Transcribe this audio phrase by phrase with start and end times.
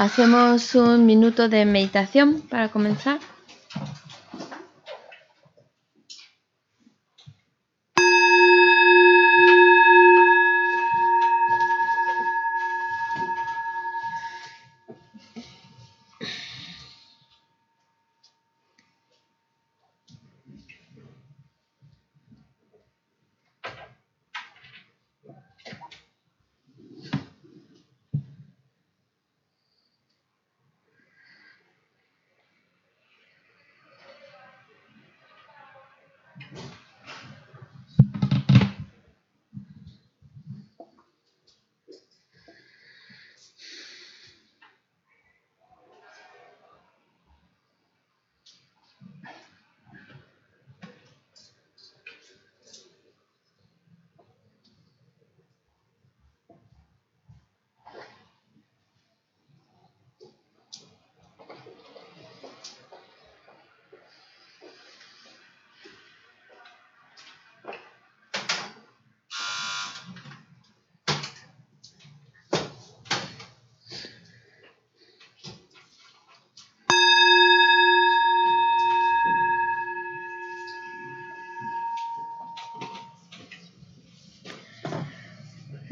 [0.00, 3.18] Hacemos un minuto de meditación para comenzar.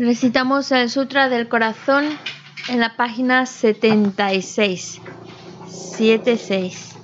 [0.08, 2.06] Recitamos el Sutra del Corazón
[2.70, 5.02] en la página 76.
[5.68, 6.96] 76.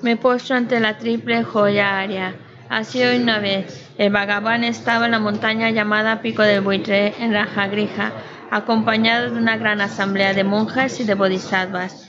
[0.00, 2.34] Me postro ante la triple joya aria.
[2.70, 7.34] Así hoy una vez, el Bhagavan estaba en la montaña llamada Pico del Buitre, en
[7.34, 8.12] Rajagrija,
[8.50, 12.08] acompañado de una gran asamblea de monjas y de bodhisattvas.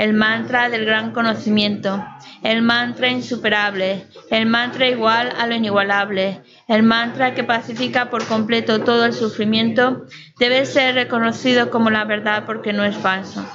[0.00, 2.02] el mantra del gran conocimiento,
[2.42, 8.80] el mantra insuperable, el mantra igual a lo inigualable, el mantra que pacifica por completo
[8.80, 10.06] todo el sufrimiento,
[10.38, 13.46] debe ser reconocido como la verdad porque no es falso.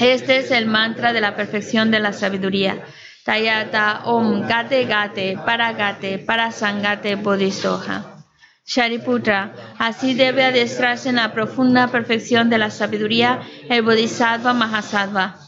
[0.00, 2.82] Este es el mantra de la perfección de la sabiduría.
[3.24, 8.24] Tayata Om Gate Gate Para Gate Para Sangate Bodhisoha.
[8.66, 15.47] Shariputra, así debe adestrarse en la profunda perfección de la sabiduría el Bodhisattva Mahasattva.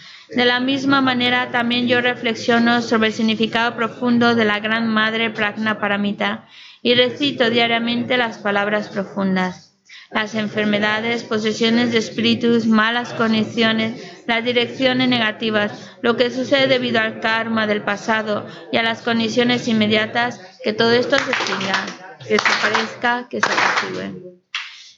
[0.35, 5.29] De la misma manera también yo reflexiono sobre el significado profundo de la Gran Madre
[5.29, 6.47] Pragna Paramita
[6.81, 9.77] y recito diariamente las palabras profundas.
[10.09, 17.19] Las enfermedades, posesiones de espíritus, malas condiciones, las direcciones negativas, lo que sucede debido al
[17.19, 21.85] karma del pasado y a las condiciones inmediatas, que todo esto se extinga,
[22.19, 24.41] que se parezca, que se apacigüe.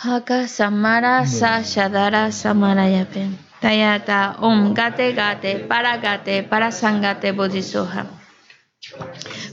[0.00, 3.30] Haka Samara Sashadara Samarayape.
[3.60, 8.06] Tayata Om Gate Gate Para Gate Para Sangate Bodhisoha.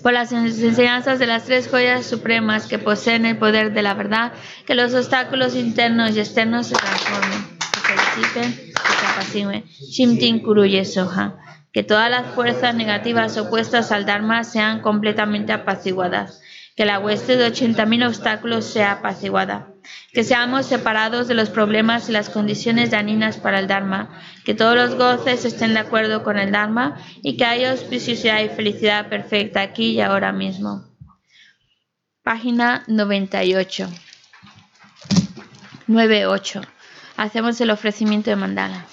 [0.03, 4.33] Por las enseñanzas de las tres joyas supremas que poseen el poder de la verdad,
[4.67, 8.73] que los obstáculos internos y externos se transformen, que se disipen,
[9.13, 9.63] apacigüen.
[9.65, 11.37] Shimtin Kuruye Soha.
[11.73, 16.39] Que todas las fuerzas negativas opuestas al Dharma sean completamente apaciguadas.
[16.75, 19.74] Que la hueste de 80.000 obstáculos sea apaciguada
[20.13, 24.09] que seamos separados de los problemas y las condiciones dañinas para el Dharma,
[24.43, 28.49] que todos los goces estén de acuerdo con el Dharma y que haya auspiciosidad y
[28.49, 30.85] felicidad perfecta aquí y ahora mismo.
[32.23, 33.89] Página 98.
[35.87, 36.61] 98.
[37.17, 38.85] Hacemos el ofrecimiento de mandala.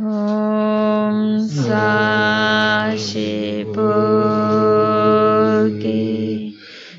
[0.00, 1.48] Om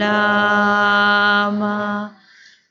[0.00, 1.78] lama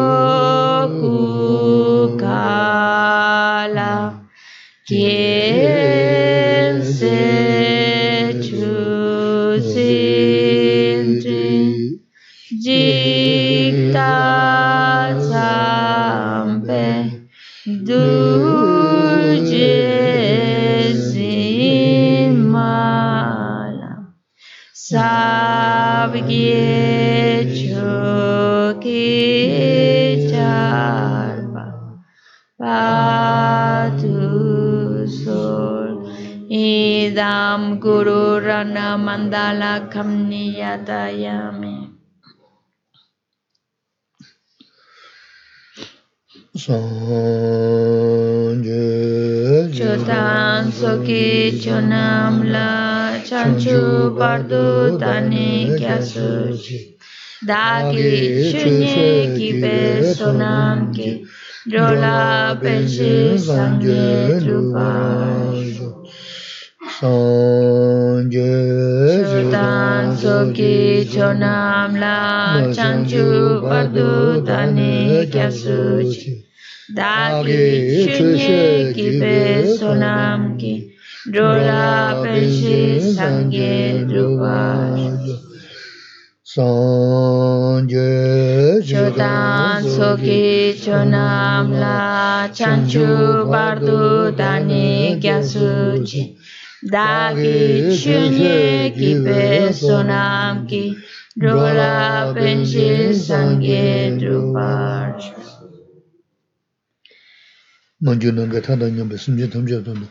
[37.59, 41.75] idam guru rana mandala kamniyatayame
[49.77, 52.71] Chotan soki chonam la
[53.29, 53.79] chanchu
[54.19, 56.79] bardu tani kyasuchi
[57.47, 59.79] Dagi chunye ki be
[60.15, 61.27] sonam ki
[61.71, 65.48] Drola penshi sangye trupajo
[66.99, 68.35] Chotan
[70.19, 76.33] soki chonam la chanchu bardu tani kyasuchi
[76.97, 79.37] Dagi chunye ki be
[79.79, 80.73] sonam ki
[81.31, 84.59] Drola penshi sangye drupa
[88.83, 91.99] Chodan soki chonam la
[92.51, 93.07] chanchu
[93.47, 94.87] bardu dani
[95.23, 96.23] gyasuchi
[96.83, 100.97] Dagi chunye ki be sonam ki
[101.39, 105.15] Drola penshi sangye drupa
[108.01, 110.07] manju nanga tanda nyambe simje tamje tondo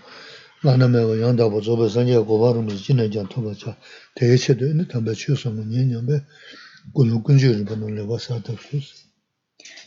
[0.64, 3.78] lana mewa yanda bo zobe sanje goba rumu jina jan toba cha.
[4.16, 6.26] Teye che de ne tamba chiyo somo nye nyambe.
[6.94, 9.08] Gulu kunju riba no le wasa sus.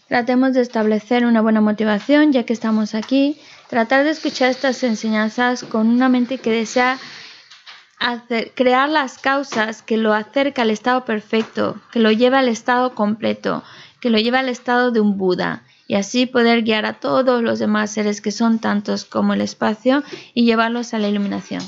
[0.09, 3.39] Tratemos de establecer una buena motivación ya que estamos aquí,
[3.71, 6.99] tratar de escuchar estas enseñanzas con una mente que desea
[8.01, 12.97] hacer, crear las causas que lo acerca al estado perfecto, que lo lleva al estado
[12.97, 13.63] completo,
[14.01, 17.61] que lo lleva al estado de un Buda y así poder guiar a todos los
[17.61, 20.03] demás seres que son tantos como el espacio
[20.35, 21.63] y llevarlos a la iluminación.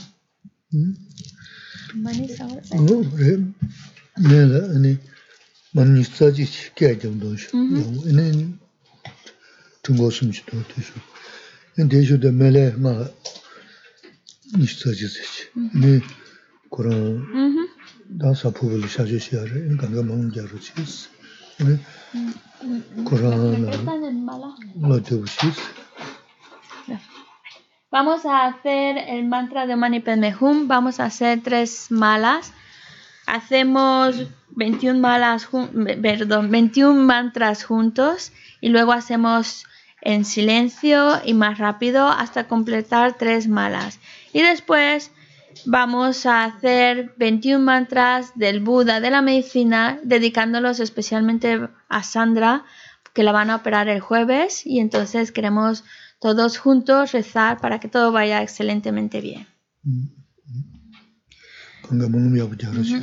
[27.90, 32.52] Vamos a hacer el mantra de Mani Padme Vamos a hacer tres malas.
[33.26, 34.26] Hacemos
[34.56, 35.48] 21 malas,
[36.02, 39.64] perdón, 21 mantras juntos y luego hacemos
[40.02, 43.98] en silencio y más rápido hasta completar tres malas.
[44.32, 45.10] Y después
[45.64, 52.64] vamos a hacer 21 mantras del Buda de la medicina, dedicándolos especialmente a Sandra,
[53.14, 55.84] que la van a operar el jueves y entonces queremos
[56.20, 59.46] todos juntos rezar para que todo vaya excelentemente bien.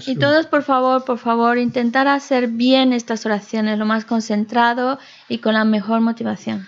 [0.08, 5.40] Y todos, por favor, por favor, intentar hacer bien estas oraciones lo más concentrado y
[5.40, 6.66] con la mejor motivación.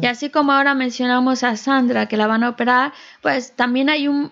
[0.00, 4.08] Y así como ahora mencionamos a Sandra que la van a operar, pues también hay
[4.08, 4.30] un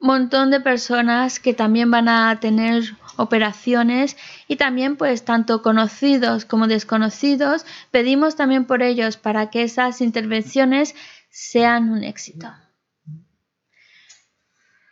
[0.00, 4.16] montón de personas que también van a tener operaciones
[4.48, 10.94] y también pues tanto conocidos como desconocidos pedimos también por ellos para que esas intervenciones
[11.30, 12.48] sean un éxito.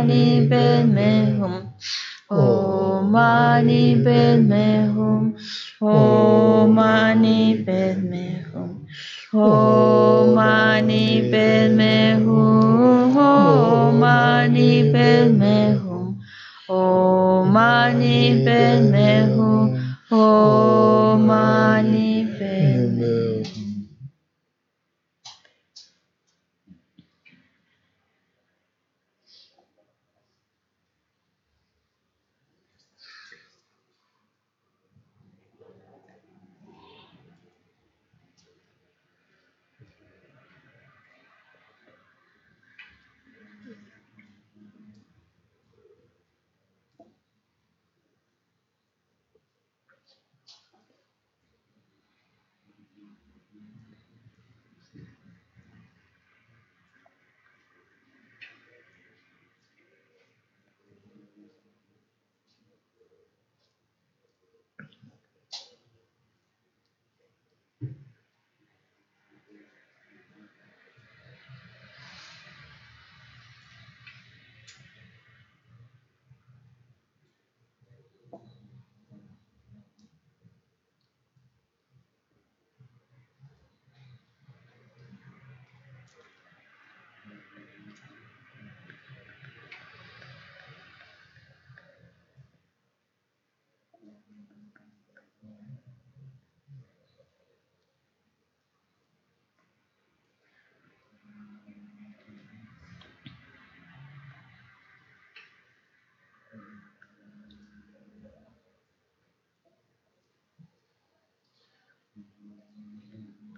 [0.00, 1.72] mani Padme Hum.
[2.30, 5.36] Om mani Padme Hum.
[5.80, 8.86] Om mani bedmehum.
[9.32, 9.69] O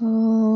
[0.00, 0.47] Om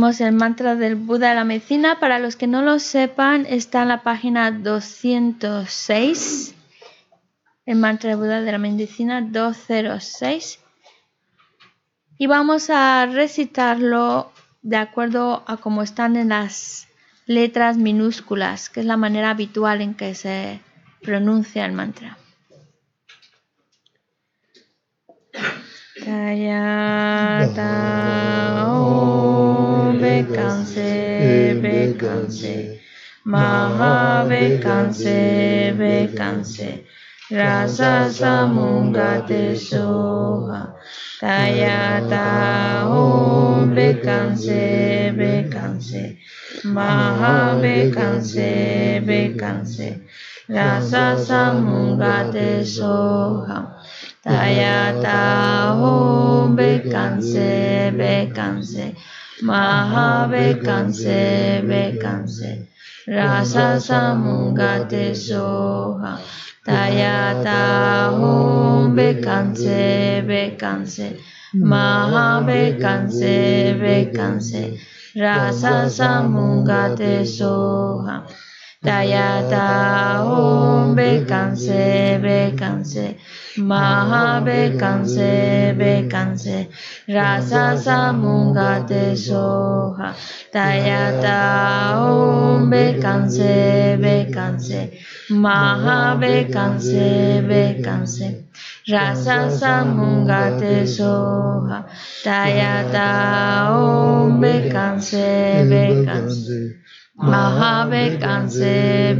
[0.00, 2.00] El mantra del Buda de la medicina.
[2.00, 6.54] Para los que no lo sepan, está en la página 206.
[7.66, 10.58] El mantra del Buda de la medicina 206
[12.16, 14.32] y vamos a recitarlo
[14.62, 16.88] de acuerdo a cómo están en las
[17.26, 20.60] letras minúsculas, que es la manera habitual en que se
[21.02, 22.16] pronuncia el mantra.
[30.00, 30.90] Bekanse
[31.62, 32.78] Bekanse
[33.24, 36.84] Maha Bekanse Bekanse
[37.30, 40.74] Rasa Samungate Soha.
[41.20, 46.16] Tayata Om Bekanse Bekanse
[46.64, 50.00] Maha Bekanse Bekanse
[50.48, 53.68] Rasa Samungate Soham
[54.24, 58.96] Tayata Om Bekanse Bekanse
[59.42, 62.66] Maha Bekanse Bekanse
[63.08, 66.18] Rasa Samungate Soham
[66.66, 71.18] Tayata Om Bekanse Bekanse
[71.54, 74.78] Maha Bekanse Bekanse
[75.16, 78.26] Rasa Samungate Soha
[78.82, 83.14] Tayata Om Bekanse Bekanse
[83.58, 86.66] Maha Bekanse Bekanse
[87.06, 90.14] Rasa Samungate Soha
[90.50, 98.44] Tayata Om Bekanse Bekanse Maha Bekanse Bekanse
[98.88, 101.84] Rasa Samungate Soha
[102.24, 106.80] Tayata Om Bekanse Bekanse
[107.22, 109.14] Maha Bekanse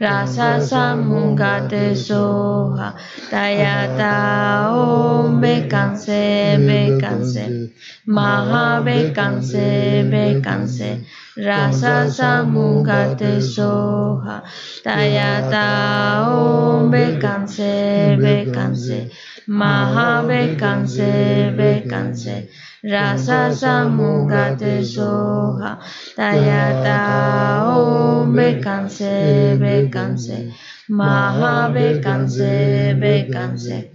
[0.00, 2.94] Rasa Samungate Soha.
[3.30, 7.70] Tayata Om Bekanse Bekanse
[8.06, 10.04] Maha Bekanse
[11.36, 14.42] rasa samungate soha.
[14.84, 19.10] Tayata om bekanse bekanse
[19.46, 22.48] Mahabe kanse bekanse
[22.82, 25.76] razasamuga te zoha
[26.16, 26.98] tayata
[27.68, 30.50] o bekanse bekanse
[30.88, 33.90] mahabe kanse bekanse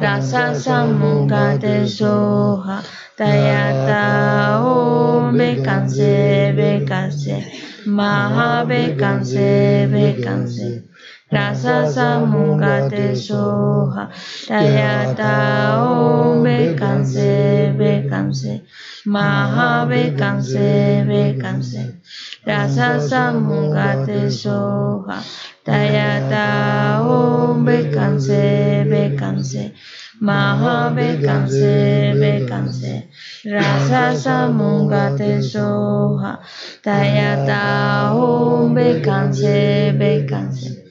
[0.00, 2.78] razasamuga te zoha
[3.18, 7.42] tayata o bekanse bekanse
[7.86, 10.91] mahabe kanse bekanse
[11.32, 14.04] rasa samunga te soha
[14.48, 18.60] tayata om bekanse bekanse
[19.06, 21.82] maha bekanse bekanse
[22.46, 25.24] rasa samungate soha
[25.64, 29.72] tayata om bekanse bekanse
[30.20, 33.08] maha bekanse bekanse
[33.48, 36.32] rasa samungate soha
[36.84, 40.81] tayata om bekanse bekanse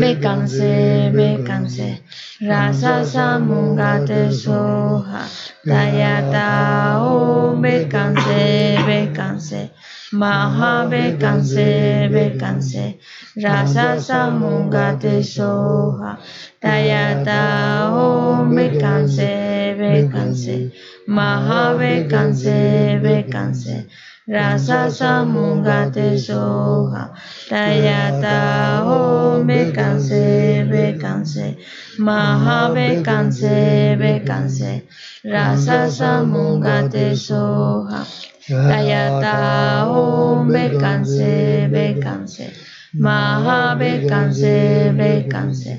[0.00, 2.00] bekanse bekanse
[2.40, 5.28] rasa samungate soha
[5.68, 9.70] tayata om bekanse bekanse
[10.12, 12.96] maha bekanse bekanse
[13.44, 16.16] rasa samungate soha
[16.62, 20.72] tayata om bekanse bekanse
[21.06, 22.56] maha bekanse
[23.04, 23.84] bekanse
[24.30, 27.10] rasa samungate soha
[27.50, 28.38] tayata
[28.86, 31.56] om bekanse bekanse
[31.98, 34.82] maha bekanse bekanse
[35.26, 38.06] rasa samungate soha
[38.46, 42.46] tayata om bekanse bekanse
[42.94, 45.72] maha bekanse bekanse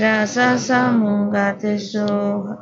[0.00, 2.56] rasa samungate soha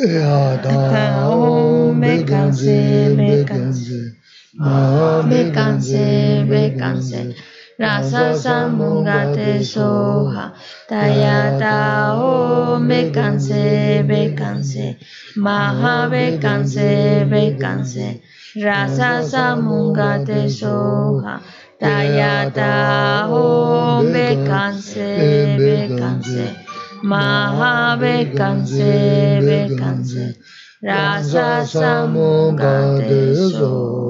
[0.00, 2.78] tayata om bekanse
[3.20, 4.17] bekanse
[4.58, 7.34] bekanse bekanse
[7.78, 10.50] rasa samungate soha
[10.90, 14.98] tayata om bekanse bekanse
[15.36, 18.18] maha bekanse bekanse
[18.58, 21.38] rasa samungate soha
[21.78, 25.06] tayata om bekanse
[25.62, 26.50] bekanse
[27.04, 30.34] maha bekanse bekanse
[30.82, 34.07] rasa samungate soha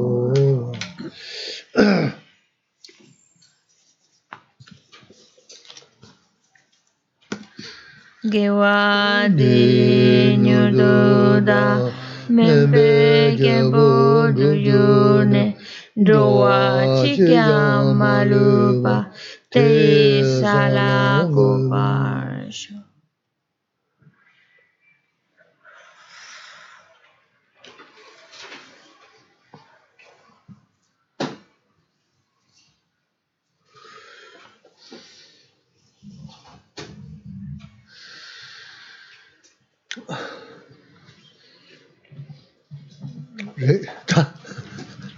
[8.28, 11.62] Gewa di nyududa
[12.28, 15.56] Membe gembo duyune
[15.96, 19.08] Doa cikya malupa
[19.50, 19.66] Te
[20.40, 22.77] salah kubarsho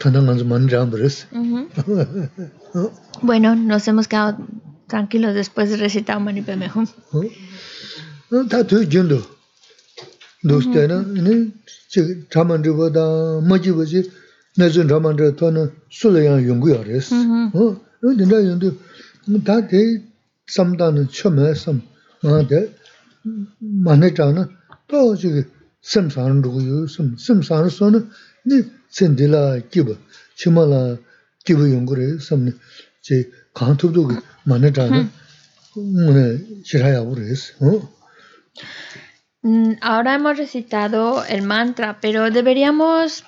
[0.00, 1.64] Mm-hmm.
[3.22, 4.38] Bueno, nos hemos quedado
[4.86, 6.86] tranquilos después de recitar Mani Pemejum.
[8.30, 9.22] Tā tu jindu.
[10.42, 11.52] Dostaya mm-hmm.
[11.92, 14.10] na, chamandriwa da, majiwa si,
[14.56, 17.10] nesun chamandriwa tuwa na sulayan yungu ya res.
[17.12, 18.16] Mm-hmm.
[18.16, 18.78] Dinda yundu,
[19.44, 20.02] tā te
[20.46, 21.82] samdana chame sam,
[22.22, 22.68] ngā te,
[23.60, 24.48] mani chana,
[24.88, 25.44] tō chigi
[25.82, 26.86] simsāna rugu yu,
[27.26, 28.00] simsāna sōna,
[28.46, 28.62] ni
[37.02, 37.54] wu res.
[39.80, 43.24] Ahora hemos recitado el mantra, pero deberíamos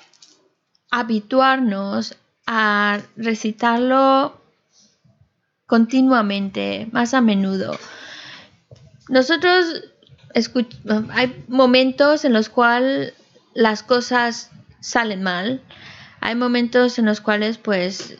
[0.91, 4.39] habituarnos a recitarlo
[5.65, 7.77] continuamente, más a menudo.
[9.09, 9.83] Nosotros
[11.09, 13.13] hay momentos en los cuales
[13.55, 14.51] las cosas
[14.83, 15.61] salen mal,
[16.19, 18.17] hay momentos en los cuales pues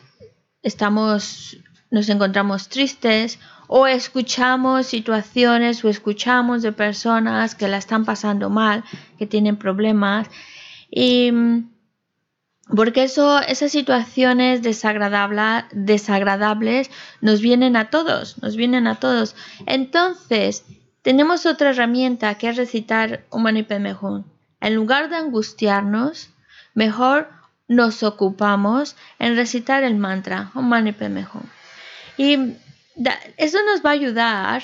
[0.62, 1.58] estamos,
[1.90, 8.82] nos encontramos tristes o escuchamos situaciones o escuchamos de personas que la están pasando mal,
[9.18, 10.28] que tienen problemas
[10.90, 11.30] y
[12.74, 19.36] porque eso, esas situaciones desagradables, desagradables nos vienen a todos, nos vienen a todos.
[19.66, 20.64] Entonces,
[21.02, 23.66] tenemos otra herramienta que es recitar un Mani.
[24.60, 26.33] En lugar de angustiarnos,
[26.74, 27.28] mejor
[27.68, 31.42] nos ocupamos en recitar el mantra Om Mani Padme Hum.
[32.16, 32.56] Y
[33.36, 34.62] eso nos va a ayudar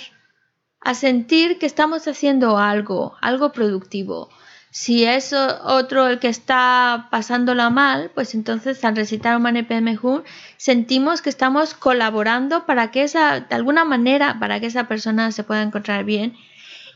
[0.81, 4.31] a sentir que estamos haciendo algo, algo productivo.
[4.73, 9.99] Si es otro el que está pasándola mal, pues entonces al recitar un Mani Padme
[10.01, 10.23] Hum
[10.59, 15.43] sentimos que estamos colaborando para que esa, de alguna manera, para que esa persona se
[15.43, 16.37] pueda encontrar bien.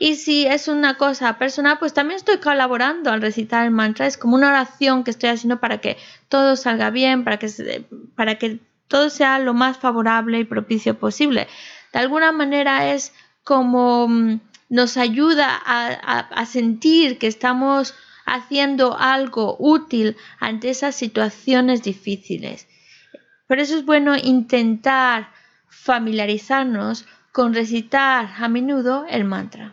[0.06, 4.06] Y si es una cosa personal, pues también estoy colaborando al recitar el mantra.
[4.06, 5.96] Es como una oración que estoy haciendo para que
[6.28, 11.48] todo salga bien, para que, para que todo sea lo más favorable y propicio posible.
[11.94, 13.14] De alguna manera es
[13.44, 17.94] como mm, nos ayuda a, sentir que estamos
[18.26, 22.68] haciendo algo útil ante esas situaciones difíciles.
[23.48, 25.30] Por eso es bueno intentar
[25.70, 29.72] familiarizarnos con recitar a menudo el mantra.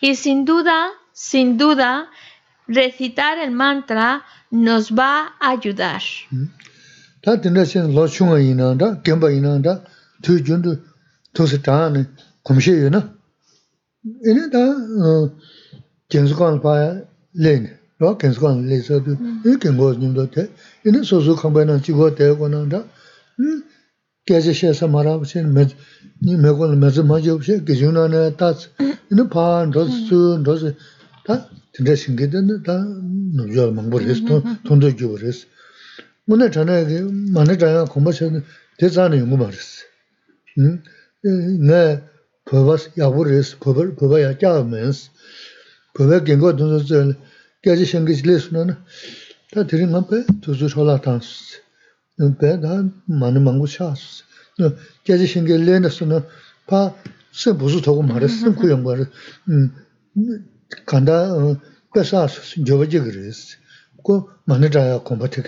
[0.00, 2.08] Y sin duda, sin duda,
[2.66, 6.02] recitar el mantra nos va a ayudar.
[24.26, 25.46] kyaji shesa marab shen,
[26.22, 28.68] ni mekwa la mezi majib she, gijung na na tats,
[29.10, 30.62] ina paa, ndos su, ndos,
[31.24, 32.74] ta tinda shingi dana, ta
[33.36, 34.20] nubyo la mangbo res,
[34.64, 35.46] tondo gyubo res.
[36.26, 36.74] Muna chana,
[37.34, 38.26] mana chana kumbha she,
[38.78, 39.84] te zana yungu ma res.
[40.56, 42.02] Nga
[42.48, 45.10] phoba yabu res, phoba ya kyaa mens,
[45.94, 47.14] phoba gengo tondo zi,
[47.62, 48.74] kyaji shingi shile suna na,
[49.52, 51.60] ta tiri nga pe tuzu chola tansi.
[52.38, 54.24] 배가 많이 망고 샤스.
[54.58, 54.72] 너
[55.04, 56.20] 계속 신경 내는서는
[56.66, 56.94] 파
[57.32, 59.06] 세부수 더고 말했음 그 연구를
[59.50, 59.72] 음
[60.86, 61.28] 간다
[61.96, 62.26] 회사
[62.66, 63.56] 저거지 그랬어.
[64.04, 65.42] 그 많이 자야 컴퓨터.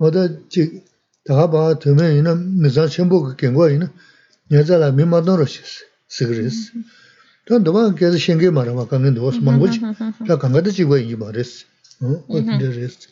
[0.00, 0.82] oda chi
[1.28, 3.88] 다가 봐 되면 이는 미자 첨부 그 경고 이는
[4.50, 5.44] 여자라 미마도로
[6.08, 6.72] 시그리스
[7.44, 9.80] 또 너가 계속 신경 말아 봐 강은 너 망고지
[10.26, 11.66] 자 강가도 지고 이 말했어
[12.00, 13.10] 어 어떻게 됐어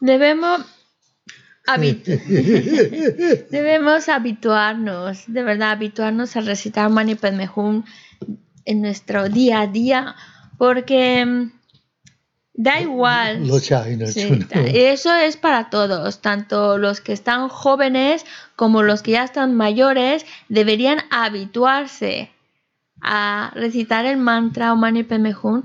[0.00, 0.60] Debemos,
[1.66, 2.10] habitu
[3.50, 7.84] debemos habituarnos, de verdad, habituarnos a recitar Mani Padme Hum
[8.66, 10.16] en nuestro día a día,
[10.58, 11.52] porque mm,
[12.52, 13.48] da igual.
[14.66, 20.26] Eso es para todos, tanto los que están jóvenes como los que ya están mayores
[20.50, 22.30] deberían habituarse
[23.00, 25.62] a recitar el mantra o Mani Padme Hum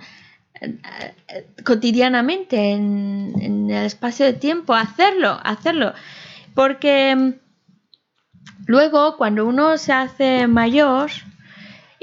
[1.64, 5.94] cotidianamente en, el espacio de tiempo, hacerlo, hacerlo.
[6.54, 7.34] Porque mm,
[8.68, 11.12] luego cuando uno se hace mayor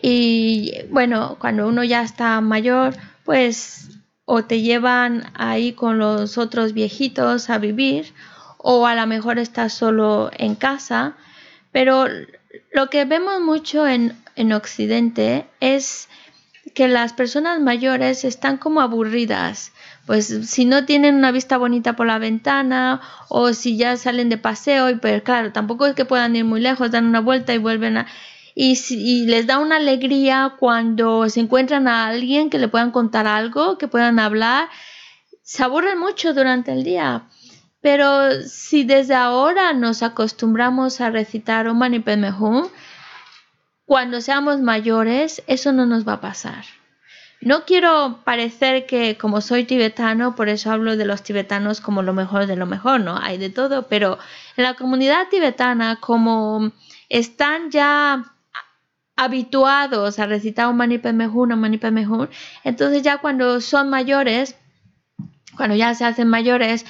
[0.02, 2.94] y bueno, cuando uno ya está mayor,
[3.24, 3.90] pues
[4.24, 8.14] o te llevan ahí con los otros viejitos a vivir
[8.58, 11.16] o a lo mejor estás solo en casa.
[11.72, 12.06] Pero
[12.72, 16.08] lo que vemos mucho en, en Occidente es
[16.74, 19.72] que las personas mayores están como aburridas.
[20.06, 24.38] Pues si no tienen una vista bonita por la ventana o si ya salen de
[24.38, 27.58] paseo, y pues claro, tampoco es que puedan ir muy lejos, dan una vuelta y
[27.58, 28.06] vuelven a
[28.54, 33.78] y, les da una alegría cuando se encuentran a alguien que le puedan contar algo,
[33.78, 34.68] que puedan hablar.
[35.42, 37.26] Se aburren mucho durante el día.
[37.80, 42.68] Pero si desde ahora nos acostumbramos a recitar un Mani Padme Hum,
[43.90, 46.64] cuando seamos mayores, eso no nos va a pasar.
[47.40, 52.12] No quiero parecer que como soy tibetano, por eso hablo de los tibetanos como lo
[52.12, 53.18] mejor de lo mejor, ¿no?
[53.20, 54.16] Hay de todo, pero
[54.56, 56.70] en la comunidad tibetana, como
[57.08, 58.32] están ya
[59.16, 62.28] habituados a recitar un Mani Padme Hum, un Mani Padme Hum,
[62.62, 64.54] entonces ya cuando son mayores,
[65.56, 66.86] cuando ya se hacen mayores,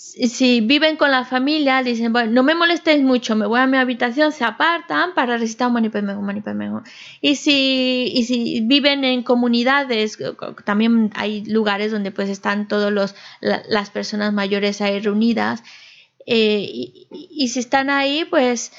[0.00, 3.76] si viven con la familia, dicen, bueno, no me molestéis mucho, me voy a mi
[3.76, 6.82] habitación, se apartan para recitar un Mani Padme Hum, Mani Padme Hum.
[7.20, 10.18] Y si, y si viven en comunidades,
[10.64, 15.62] también hay lugares donde pues están todas las personas mayores ahí reunidas,
[16.26, 18.72] eh, y, y si están ahí, pues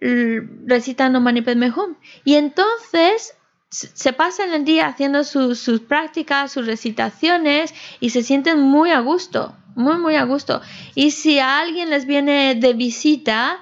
[0.00, 1.96] recitando Mani Padme Hum.
[2.24, 3.34] Y entonces
[3.70, 9.54] se pasan el día haciendo sus prácticas, sus recitaciones y se sienten muy a gusto,
[9.78, 10.60] muy, muy a gusto.
[10.94, 13.60] Y si a alguien les viene de visita,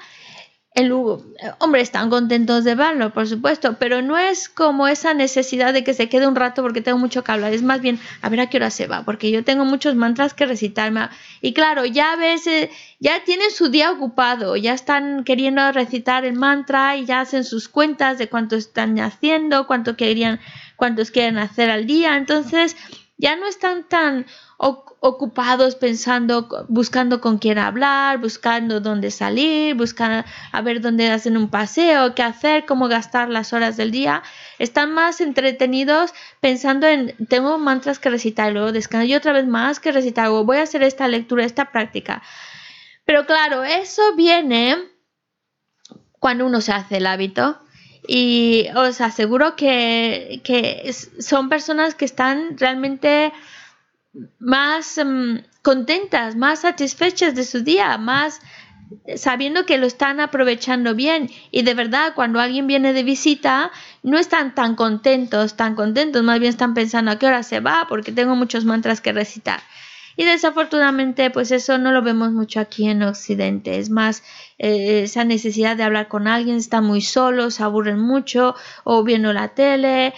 [0.76, 0.92] el,
[1.58, 5.94] hombre, están contentos de verlo, por supuesto, pero no es como esa necesidad de que
[5.94, 8.50] se quede un rato porque tengo mucho que hablar, es más bien a ver a
[8.50, 11.08] qué hora se va, porque yo tengo muchos mantras que recitarme.
[11.40, 12.68] Y claro, ya a veces,
[13.00, 17.68] ya tienen su día ocupado, ya están queriendo recitar el mantra y ya hacen sus
[17.68, 20.40] cuentas de cuánto están haciendo, cuánto querían,
[20.76, 22.76] cuántos quieren hacer al día, entonces
[23.16, 24.26] ya no están tan
[24.58, 31.50] ocupados pensando, buscando con quién hablar, buscando dónde salir, buscando a ver dónde hacen un
[31.50, 34.22] paseo, qué hacer, cómo gastar las horas del día.
[34.58, 39.78] Están más entretenidos pensando en, tengo mantras que recitar, luego descanso y otra vez más
[39.78, 42.22] que recitar, o voy a hacer esta lectura, esta práctica.
[43.04, 44.76] Pero claro, eso viene
[46.18, 47.58] cuando uno se hace el hábito.
[48.08, 53.32] Y os aseguro que, que son personas que están realmente
[54.38, 58.40] más em, contentas, más satisfechas de su día, más
[59.16, 61.30] sabiendo que lo están aprovechando bien.
[61.50, 63.70] Y de verdad cuando alguien viene de visita
[64.02, 67.86] no están tan contentos, tan contentos, más bien están pensando a qué hora se va
[67.88, 69.60] porque tengo muchos mantras que recitar.
[70.18, 74.22] Y desafortunadamente pues eso no lo vemos mucho aquí en Occidente, es más
[74.58, 79.34] eh, esa necesidad de hablar con alguien, están muy solos, se aburren mucho o viendo
[79.34, 80.14] la tele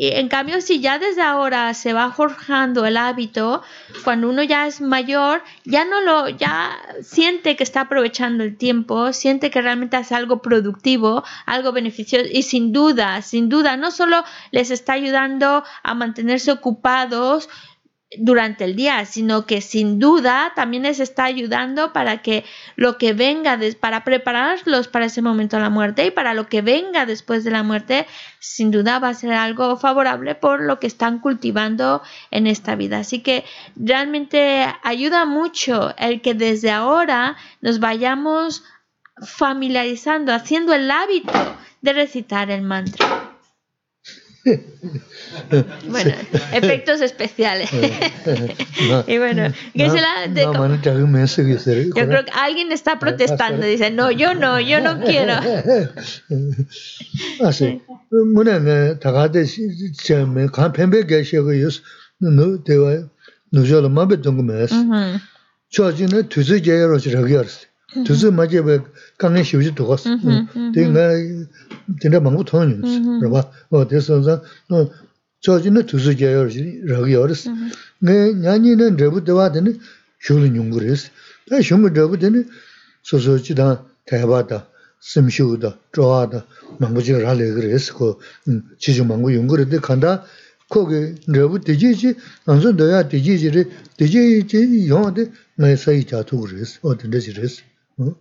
[0.00, 3.62] en cambio, si ya desde ahora se va forjando el hábito,
[4.04, 9.12] cuando uno ya es mayor, ya no lo, ya siente que está aprovechando el tiempo,
[9.12, 14.24] siente que realmente hace algo productivo, algo beneficioso y sin duda, sin duda, no solo
[14.50, 17.48] les está ayudando a mantenerse ocupados,
[18.18, 22.44] durante el día, sino que sin duda también les está ayudando para que
[22.76, 26.62] lo que venga, para prepararlos para ese momento de la muerte y para lo que
[26.62, 28.06] venga después de la muerte,
[28.38, 32.98] sin duda va a ser algo favorable por lo que están cultivando en esta vida.
[32.98, 33.44] Así que
[33.76, 38.64] realmente ayuda mucho el que desde ahora nos vayamos
[39.20, 43.31] familiarizando, haciendo el hábito de recitar el mantra.
[45.88, 46.12] Bueno,
[46.52, 47.70] efectos especiales.
[49.06, 49.92] y bueno, yo
[52.08, 55.34] creo que alguien está protestando, dice, no, yo no, yo no quiero.
[57.44, 57.80] así
[58.12, 61.82] bueno, tagade se me kan pembe ge she go yus
[62.20, 62.92] no de wa
[63.52, 64.72] no yo lo mabe dong me es.
[65.70, 66.86] Cho jin tu zu je
[72.00, 73.18] 진짜 망고 통은 있어.
[73.20, 73.50] 그러봐.
[73.70, 74.90] 어 대선상 너
[75.40, 77.50] 저진의 두수 계열이 라기 어렸어.
[78.00, 79.78] 네 냐니는 저부 대화되는
[80.20, 81.10] 쇼는 용거레스.
[81.50, 82.48] 다 쇼무 저부 되는
[83.02, 84.68] 소소지다 대바다
[85.00, 86.46] 심슈다 좋아다
[86.78, 87.96] 망고지 라레 그랬어.
[87.96, 88.18] 그
[88.78, 90.24] 지주 망고 용거레데 간다.
[90.68, 92.14] 거기 저부 되지지
[92.46, 93.50] 안선 돼야 되지지
[93.98, 96.78] 되지지 용한테 내 사이 자투 그랬어.
[96.82, 97.62] 어떤데 그랬어.
[98.00, 98.14] 응?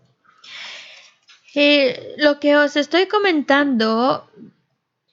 [1.53, 4.29] Eh, lo que os estoy comentando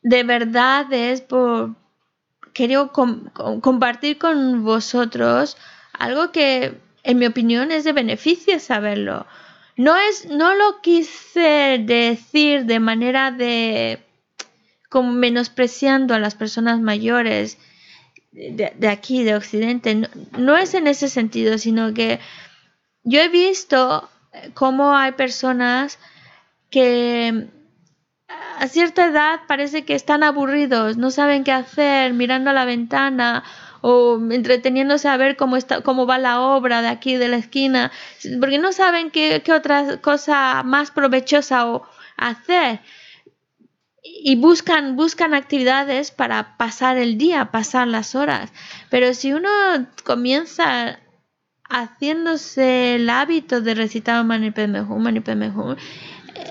[0.03, 1.74] de verdad es por
[2.53, 5.57] quiero compartir con vosotros
[5.92, 9.27] algo que en mi opinión es de beneficio saberlo.
[9.77, 14.05] No es no lo quise decir de manera de
[14.88, 17.59] como menospreciando a las personas mayores
[18.33, 22.21] de, aquí de occidente no es en ese sentido sino que
[23.02, 24.08] yo he visto
[24.54, 25.98] cómo hay personas
[26.71, 27.48] que
[28.58, 33.44] a cierta edad parece que están aburridos, no saben qué hacer, mirando a la ventana
[33.81, 37.92] o entreteniéndose a ver cómo está, cómo va la obra de aquí de la esquina,
[38.40, 42.81] porque no saben qué, otra cosa más provechosa o hacer.
[44.02, 48.52] Y buscan, buscan actividades para pasar el día, pasar las horas.
[48.90, 49.48] Pero si uno
[50.04, 50.98] comienza
[51.69, 55.77] haciéndose el hábito de recitar Mani Padme Hum, Mani Padme Hum,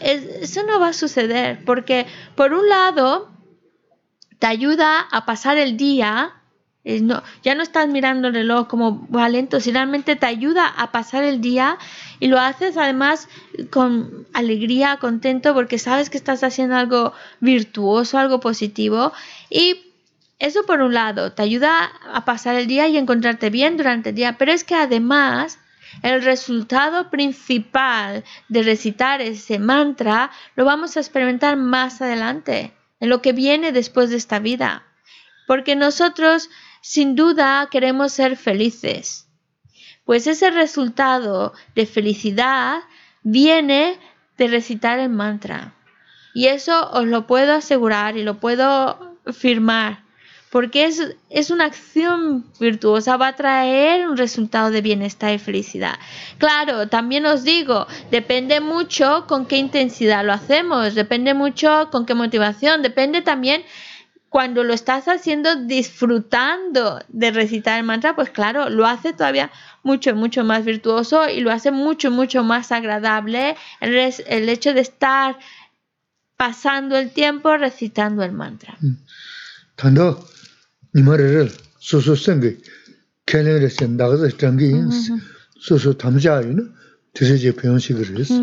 [0.01, 3.29] eso no va a suceder porque por un lado
[4.39, 6.33] te ayuda a pasar el día,
[6.83, 10.67] eh, no, ya no estás mirando el reloj como va lento, si realmente te ayuda
[10.67, 11.77] a pasar el día
[12.19, 13.27] y lo haces además
[13.71, 19.11] con alegría, contento porque sabes que estás haciendo algo virtuoso, algo positivo
[19.49, 19.83] y
[20.39, 24.15] eso por un lado te ayuda a pasar el día y encontrarte bien durante el
[24.15, 25.59] día, pero es que además
[26.01, 33.21] el resultado principal de recitar ese mantra lo vamos a experimentar más adelante, en lo
[33.21, 34.83] que viene después de esta vida.
[35.47, 36.49] Porque nosotros
[36.81, 39.27] sin duda queremos ser felices.
[40.05, 42.79] Pues ese resultado de felicidad
[43.23, 43.99] viene
[44.37, 45.73] de recitar el mantra.
[46.33, 50.06] Y eso os lo puedo asegurar y lo puedo firmar.
[50.51, 55.99] Porque es, es una acción virtuosa, va a traer un resultado de bienestar y felicidad.
[56.37, 62.13] Claro, también os digo, depende mucho con qué intensidad lo hacemos, depende mucho con qué
[62.13, 63.63] motivación, depende también
[64.29, 69.51] cuando lo estás haciendo disfrutando de recitar el mantra, pues claro, lo hace todavía
[69.83, 75.37] mucho, mucho más virtuoso y lo hace mucho, mucho más agradable el, hecho de estar
[76.35, 78.77] pasando el tiempo recitando el mantra.
[78.81, 78.97] Mm.
[80.97, 82.57] 니머를 수수 생기
[83.27, 84.73] 캐내를 쓴다고 전기
[85.59, 86.73] 수수 담자이는
[87.13, 88.33] 드세제 표현식을 했어.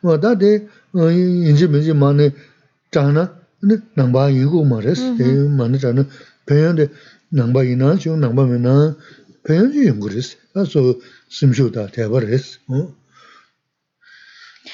[0.00, 2.30] 뭐다데 인지 뭔지 많이
[2.90, 5.14] 자나 근데 남바 이고 말했어.
[5.50, 6.08] 많이 자는
[6.46, 6.88] 배현데
[7.30, 8.94] 남바 이나 좀 남바면은
[9.44, 10.36] 배현지 연구했어.
[10.52, 10.94] 그래서
[11.28, 12.58] 심쇼다 대버했어.
[12.68, 12.96] 어.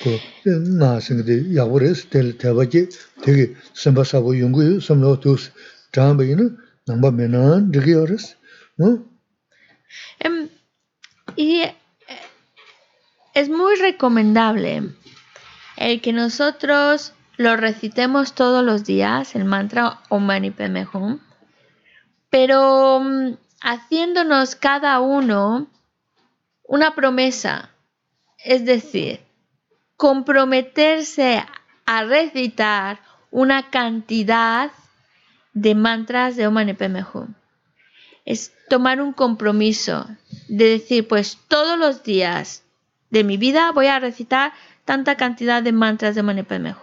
[0.02, 2.88] 그 나생데 야버했을 때 대버지
[3.22, 5.50] 되게 선바사고 연구 선로 도스
[5.92, 6.56] 담배는
[10.18, 10.48] Em,
[11.36, 11.74] y eh,
[13.32, 14.82] es muy recomendable
[15.76, 21.20] el que nosotros lo recitemos todos los días, el mantra Om Mani Padme Hum,
[22.30, 25.68] pero mm, haciéndonos cada uno
[26.64, 27.70] una promesa,
[28.38, 29.20] es decir,
[29.96, 31.44] comprometerse
[31.86, 34.70] a recitar una cantidad
[35.54, 37.04] de mantras de Om Mani Padme
[38.24, 40.06] Es tomar un compromiso
[40.48, 42.64] de decir, pues todos los días
[43.10, 44.52] de mi vida voy a recitar
[44.84, 46.74] tanta cantidad de mantras de Om Mani Padme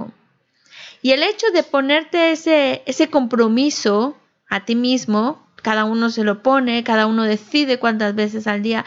[1.01, 4.17] Y el hecho de ponerte ese, ese compromiso
[4.49, 8.85] a ti mismo, cada uno se lo pone, cada uno decide cuántas veces al día,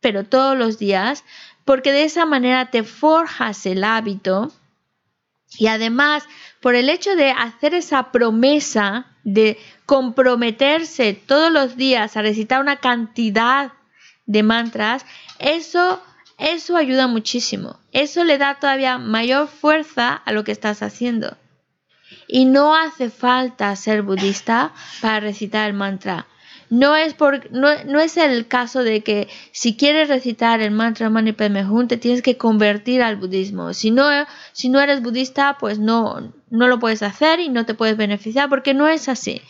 [0.00, 1.24] pero todos los días,
[1.64, 4.52] porque de esa manera te forjas el hábito
[5.58, 6.24] y además
[6.60, 12.76] por el hecho de hacer esa promesa de comprometerse todos los días a recitar una
[12.76, 13.72] cantidad
[14.26, 15.04] de mantras,
[15.38, 16.00] eso,
[16.38, 17.78] eso ayuda muchísimo.
[17.92, 21.36] Eso le da todavía mayor fuerza a lo que estás haciendo.
[22.28, 26.26] Y no hace falta ser budista para recitar el mantra.
[26.68, 31.32] No es, por, no, es el caso de que si quieres recitar el mantra Mani
[31.32, 33.74] Padme Hum te tienes que convertir al budismo.
[33.74, 34.08] Si no,
[34.52, 38.48] si no eres budista, pues no, no lo puedes hacer y no te puedes beneficiar
[38.48, 39.40] porque no es así.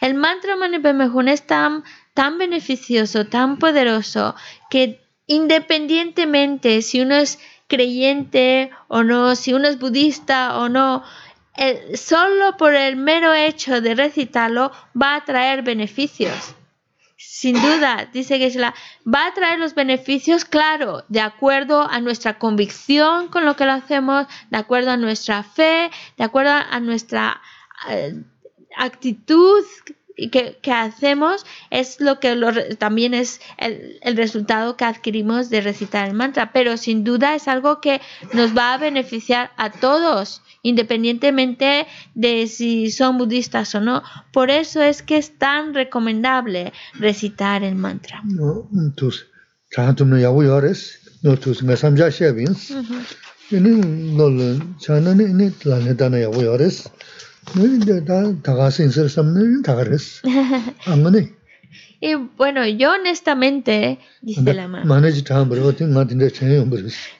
[0.00, 1.84] El mantra Mani Padme Hum es tan,
[2.14, 4.34] tan beneficioso, tan poderoso
[4.70, 11.02] que independientemente si uno es creyente o no, si uno es budista o no,
[11.94, 14.70] solo por el mero hecho de recitarlo
[15.00, 16.54] va a traer beneficios.
[17.18, 23.28] Sin duda, dice que va a traer los beneficios, claro, de acuerdo a nuestra convicción
[23.28, 27.40] con lo que lo hacemos, de acuerdo a nuestra fe, de acuerdo a nuestra
[27.88, 28.22] eh,
[28.76, 29.64] actitud
[30.30, 36.08] que, que, hacemos, es lo que también es el, el resultado que adquirimos de recitar
[36.08, 36.52] el mantra.
[36.52, 38.02] Pero sin duda es algo que
[38.34, 44.02] nos va a beneficiar a todos independientemente de si son budistas o no.
[44.32, 48.20] Por eso es que es tan recomendable recitar el mantra.
[59.62, 60.20] Tagares.
[60.86, 61.36] Amane.
[62.00, 64.84] Y bueno, yo honestamente, dice la mamá.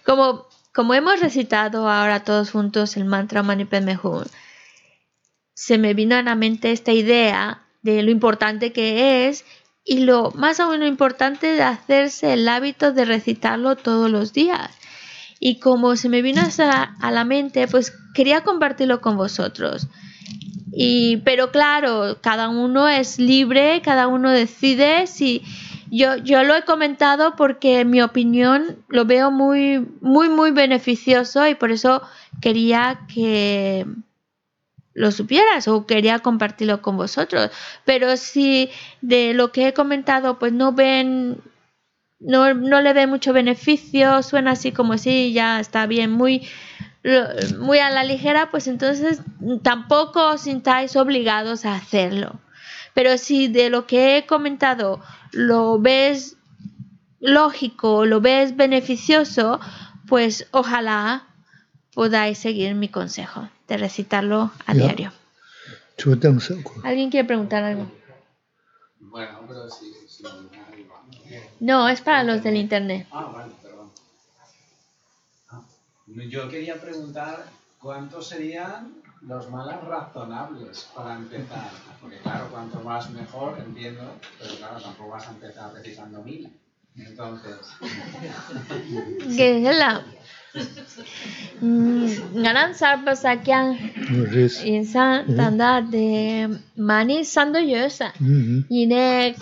[0.04, 0.45] Como
[0.76, 3.98] como hemos recitado ahora todos juntos el mantra Mani Padme
[5.54, 9.46] se me vino a la mente esta idea de lo importante que es
[9.86, 14.70] y lo más aún importante de hacerse el hábito de recitarlo todos los días.
[15.40, 19.88] Y como se me vino a la mente, pues quería compartirlo con vosotros.
[20.72, 25.42] Y, pero claro, cada uno es libre, cada uno decide si,
[25.96, 31.46] yo, yo lo he comentado porque en mi opinión lo veo muy, muy, muy beneficioso
[31.46, 32.02] y por eso
[32.40, 33.86] quería que
[34.94, 37.50] lo supieras o quería compartirlo con vosotros.
[37.84, 38.70] Pero si
[39.00, 41.40] de lo que he comentado pues no ven,
[42.18, 46.48] no, no le ven mucho beneficio, suena así como si ya está bien, muy,
[47.58, 49.20] muy a la ligera, pues entonces
[49.62, 52.40] tampoco os sintáis obligados a hacerlo.
[52.94, 55.02] Pero si de lo que he comentado
[55.36, 56.36] lo ves
[57.20, 59.60] lógico, lo ves beneficioso,
[60.08, 61.26] pues ojalá
[61.94, 65.12] podáis seguir mi consejo de recitarlo a diario.
[66.84, 67.90] ¿Alguien quiere preguntar algo?
[69.00, 69.92] Bueno, pero si,
[71.60, 73.06] No, es para los del internet.
[73.12, 73.90] Ah, vale, perdón.
[75.50, 75.62] Ah,
[76.06, 77.46] yo quería preguntar
[77.80, 81.70] cuántos serían los malas razonables para empezar.
[82.00, 86.50] Porque claro, cuanto más mejor, entiendo, pero claro, tampoco vas a empezar recitando mil.
[86.96, 87.56] Entonces...
[89.36, 90.02] Que es la...
[91.60, 93.76] Ngaran sarpa sakyan
[94.32, 98.12] res insan tanda de mani sando yosa.
[98.68, 99.34] Yine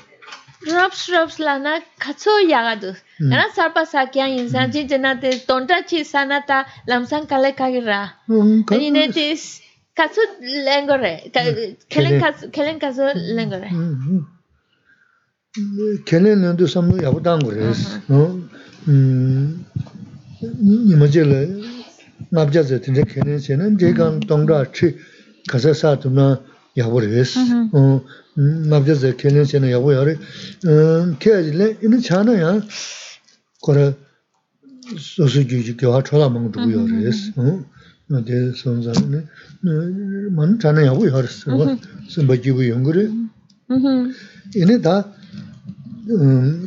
[0.67, 2.97] drops drops lana katso yagadu.
[3.21, 8.01] Ngaran sarpa sakyan insan chi jana te tonta chi sanata lamsan kale kagira.
[8.71, 9.61] Yine tis
[9.97, 11.31] katsu lengo re,
[11.89, 13.03] kelen katsu, kelen katsu
[13.37, 13.71] lengo re.
[16.05, 18.41] Kelen nendo samlo yabu dango res, no?
[20.89, 21.41] Nima je le,
[22.33, 24.95] nabja ze tinte kelen che na, je kan tongda chi
[25.47, 26.41] kasa sato na
[26.75, 27.37] yabu res.
[28.37, 30.19] Nabja ze kelen che na yabu yare.
[31.21, 32.61] Kaya je le, ina chana ya,
[33.61, 33.95] kora
[34.99, 37.31] sosu gyuji gyawa chola mangu dhugu yore res.
[38.09, 39.25] 데 손자네
[40.33, 41.79] 만 자네 하고 하랬어
[42.11, 43.11] 선바 기부 연구를
[43.71, 44.15] 음
[44.57, 45.11] 얘네 다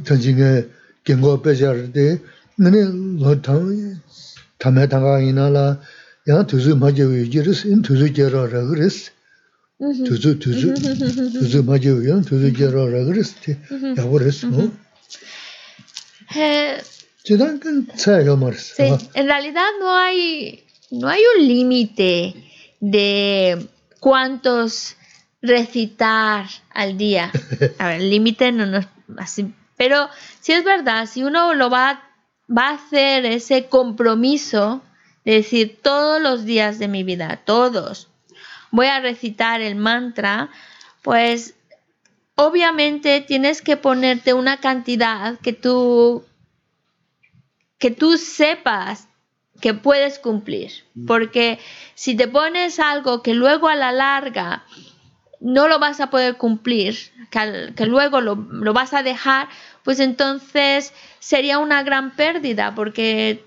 [0.03, 0.69] 전진의
[1.03, 2.19] 경고 배자르데
[2.57, 2.85] 너네
[3.21, 4.01] 로탕
[4.57, 5.79] 담에 당강이나라
[6.29, 9.11] 야 두즈 맞게 위지르스 인 두즈 제라라 그랬어
[10.05, 14.49] 두즈 두즈 두즈 맞게 위한 두즈 제라라 그랬어 야 그랬어
[16.35, 16.81] 해
[17.23, 22.33] 제단 그 차이가 말했어 en realidad no hay no hay un límite
[22.79, 23.67] de
[23.99, 24.95] cuántos
[25.41, 27.31] recitar al día.
[27.79, 28.85] A ver, el límite no nos
[29.17, 30.09] así, pero
[30.41, 32.03] sí es verdad, si uno lo va,
[32.55, 34.81] va a hacer ese compromiso
[35.23, 38.09] de decir todos los días de mi vida, todos,
[38.71, 40.49] voy a recitar el mantra,
[41.03, 41.55] pues
[42.35, 46.25] obviamente tienes que ponerte una cantidad que tú
[47.77, 49.07] que tú sepas
[49.61, 50.71] que puedes cumplir.
[51.05, 51.59] Porque
[51.95, 54.63] si te pones algo que luego a la larga
[55.39, 56.97] no lo vas a poder cumplir,
[57.75, 59.47] que luego lo, lo vas a dejar,
[59.83, 63.45] pues entonces sería una gran pérdida porque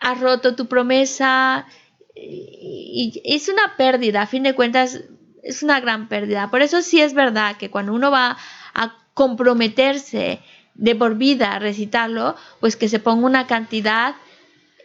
[0.00, 1.66] has roto tu promesa
[2.14, 5.00] y, y es una pérdida, a fin de cuentas
[5.42, 6.50] es una gran pérdida.
[6.50, 8.36] Por eso sí es verdad que cuando uno va
[8.74, 10.40] a comprometerse
[10.74, 14.14] de por vida a recitarlo, pues que se ponga una cantidad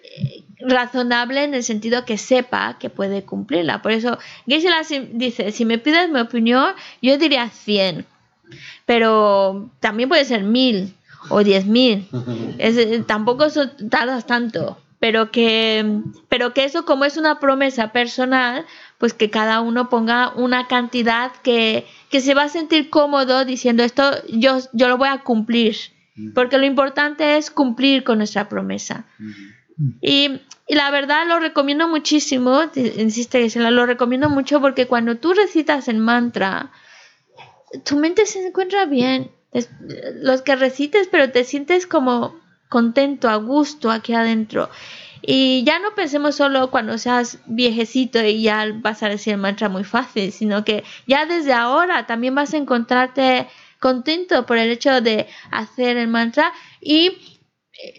[0.04, 0.33] eh,
[0.68, 3.82] razonable en el sentido que sepa que puede cumplirla.
[3.82, 8.06] Por eso Geshe-la si- dice, si me pides mi opinión, yo diría 100,
[8.86, 10.94] pero también puede ser 1000
[11.30, 12.08] o 10000.
[12.60, 17.92] Es, eh, tampoco eso tardas tanto, pero que, pero que eso como es una promesa
[17.92, 18.66] personal,
[18.98, 23.84] pues que cada uno ponga una cantidad que, que se va a sentir cómodo diciendo
[23.84, 25.76] esto yo, yo lo voy a cumplir,
[26.36, 29.06] porque lo importante es cumplir con nuestra promesa.
[30.02, 35.18] Y, y la verdad lo recomiendo muchísimo, te- insiste Gisela, lo recomiendo mucho porque cuando
[35.18, 36.72] tú recitas el mantra,
[37.86, 39.32] tu mente se encuentra bien.
[40.16, 42.40] Los que recites, pero te sientes como
[42.70, 44.70] contento, a gusto aquí adentro.
[45.22, 49.70] Y ya no pensemos solo cuando seas viejecito y ya vas a decir el mantra
[49.70, 53.48] muy fácil, sino que ya desde ahora también vas a encontrarte
[53.80, 56.52] contento por el hecho de hacer el mantra
[56.82, 57.40] y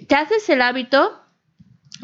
[0.08, 1.20] te haces el hábito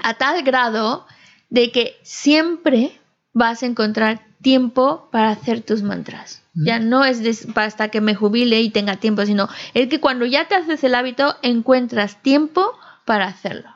[0.02, 1.06] a tal grado
[1.48, 2.92] de que siempre
[3.32, 6.42] vas a encontrar tiempo para hacer tus mantras.
[6.54, 10.48] Ya no es hasta que me jubile y tenga tiempo, sino es que cuando ya
[10.48, 12.72] te haces el hábito encuentras tiempo
[13.04, 13.70] para hacerlo.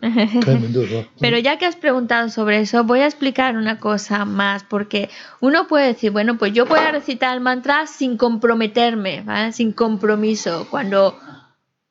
[1.20, 5.10] Pero ya que has preguntado sobre eso, voy a explicar una cosa más, porque
[5.40, 9.52] uno puede decir, bueno, pues yo voy a recitar el mantra sin comprometerme, ¿vale?
[9.52, 11.18] sin compromiso, cuando,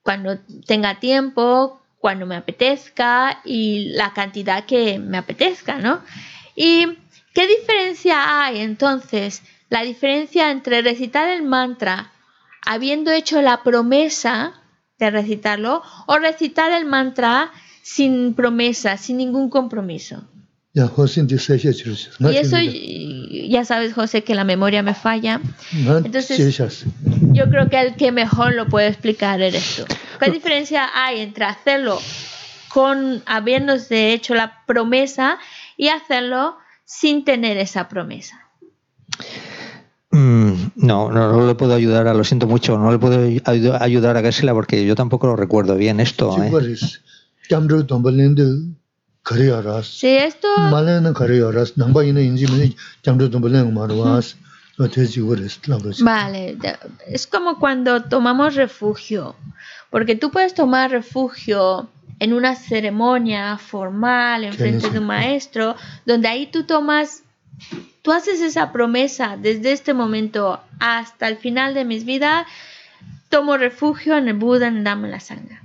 [0.02, 0.38] cuando
[0.68, 6.02] tenga tiempo, cuando me apetezca y la cantidad que me apetezca, ¿no?
[6.56, 6.88] ¿Y
[7.34, 9.44] qué diferencia hay entonces?
[9.70, 12.12] La diferencia entre recitar el mantra
[12.66, 14.54] habiendo hecho la promesa
[15.00, 20.24] de recitarlo o recitar el mantra sin promesa, sin ningún compromiso.
[22.32, 22.58] ya Y eso
[23.50, 25.42] ya sabes, José, que la memoria me falla.
[26.06, 26.38] Entonces-
[27.34, 29.84] Yo creo que el que mejor lo puede explicar eres tú.
[30.20, 32.00] ¿Qué diferencia hay entre hacerlo
[32.68, 35.40] con habiéndose hecho la promesa
[35.76, 38.46] y hacerlo sin tener esa promesa?
[40.12, 40.49] Mm,
[40.90, 43.18] no, no, no le puedo ayudar, a, lo siento mucho, no le puedo
[43.54, 46.26] ayu- ayudar a Gersela porque yo tampoco lo recuerdo bien esto.
[46.44, 46.50] ¿eh?
[50.00, 52.74] Si esto, ma len na kare ya ras nang ba yin yin ji me
[53.06, 54.36] jam ro dong ba len ma ro was
[54.80, 56.58] o te chigo res labro chi Vale,
[57.08, 59.36] es como cuando tomamos refugio,
[59.92, 65.76] porque tú puedes tomar refugio en una ceremonia formal, en frente de un maestro,
[66.06, 67.24] donde ahí tú tomas,
[68.02, 72.48] tú haces esa promesa desde este momento hasta el final de mis vidas,
[73.30, 75.62] tomo refugio en el Buda, en el Dhamma, en la Sangha.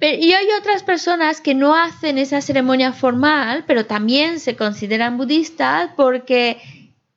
[0.00, 5.90] Y hay otras personas que no hacen esa ceremonia formal, pero también se consideran budistas
[5.96, 6.60] porque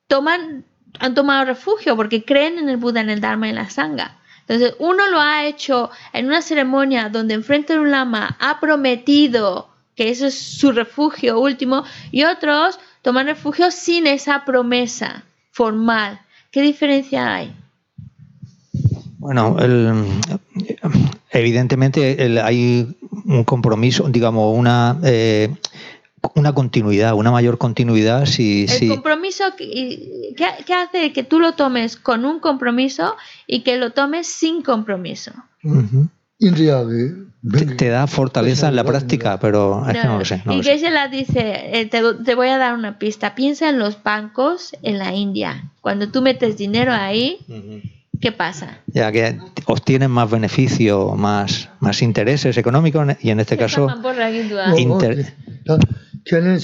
[0.08, 0.66] toman,
[1.00, 4.18] han tomado refugio, porque creen en el Buda, en el Dharma y en la Sangha.
[4.48, 9.70] Entonces, uno lo ha hecho en una ceremonia donde enfrente de un lama ha prometido
[9.96, 16.20] que eso es su refugio último, y otros toman refugio sin esa promesa formal.
[16.52, 17.56] ¿Qué diferencia hay?
[19.20, 20.06] Bueno, el-
[21.32, 22.96] evidentemente el- hay
[23.26, 25.50] un compromiso, digamos, una, eh,
[26.36, 28.64] una continuidad, una mayor continuidad si...
[28.64, 33.16] El si compromiso, que- ¿qué, qué hace que tú lo tomes con un compromiso
[33.48, 35.32] y que lo tomes sin compromiso?
[36.40, 37.14] Indriya ge
[37.50, 40.42] te, te da fortaleza en la práctica, pero es que no lo sé.
[40.46, 40.72] No y lo sé.
[40.74, 44.98] Geshe-la dice, eh, te, te voy a dar una pista, piensa en los bancos en
[44.98, 45.72] la India.
[45.82, 47.40] Cuando tú metes dinero ahí.
[48.22, 48.78] ¿qué pasa?
[48.86, 53.90] Ya que obtienen más beneficio, más, más intereses económicos y en este caso...
[53.90, 54.74] Ah.
[54.78, 55.34] Inter-
[55.66, 55.78] ta
[56.24, 56.60] kenen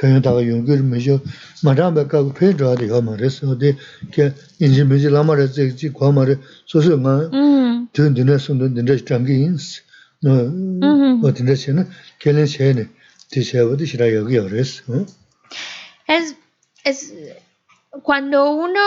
[0.00, 1.20] kanyo daga yungyur mishio
[1.62, 3.76] maramba kaku pen chwa di kama res odi
[4.12, 7.28] kia inji miji lama res zi kwa ma re susu nga
[7.92, 9.82] tun dina sundu dina changi ins
[10.24, 11.84] o dina che na
[12.18, 12.88] kelen che ne
[13.30, 14.82] di che wadi shirayagu ya res
[16.08, 16.34] As,
[16.84, 17.12] as
[18.02, 18.80] cuando uno,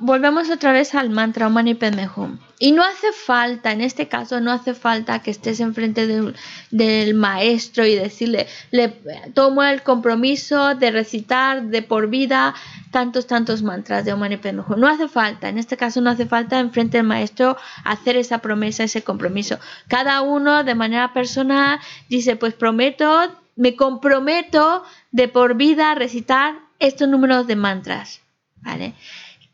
[0.00, 2.38] volvemos otra vez al mantra Mani Padme Hum.
[2.58, 6.34] Y no hace falta, en este caso, no hace falta que estés enfrente de-
[6.70, 8.88] del maestro y decirle, le
[9.34, 12.54] tomo el compromiso de recitar de por vida
[12.90, 14.80] tantos, tantos mantras de Om Padme Hum.
[14.80, 18.82] No hace falta, en este caso no hace falta enfrente del maestro hacer esa promesa,
[18.82, 19.58] ese compromiso.
[19.88, 21.78] Cada uno de manera personal
[22.08, 24.82] dice, pues prometo, me comprometo
[25.12, 28.20] de por vida a recitar estos números de mantras.
[28.62, 28.94] ¿Vale?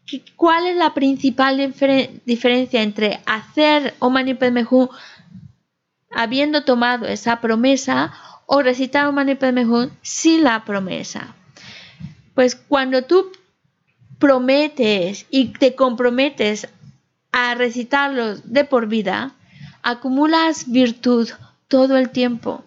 [0.07, 4.89] ¿Qué- ¿Cuál es la principal difere- diferencia entre hacer Om Mani Padme Hum
[6.11, 8.13] habiendo tomado esa promesa
[8.47, 11.35] o recitar Om Mani Padme Hum sin la promesa?
[12.35, 13.31] Pues cuando tú
[14.19, 16.69] prometes y te comprometes
[17.33, 19.33] a recitarlos de por vida,
[19.83, 21.29] acumulas virtud
[21.69, 22.64] todo el tiempo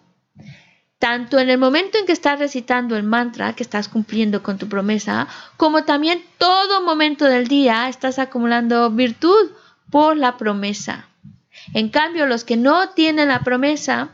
[1.00, 4.68] tanto en el momento en que estás recitando el mantra, que estás cumpliendo con tu
[4.68, 9.52] promesa, como también todo momento del día estás acumulando virtud
[9.91, 11.08] por la promesa.
[11.74, 14.10] En cambio, los que no tienen la promesa,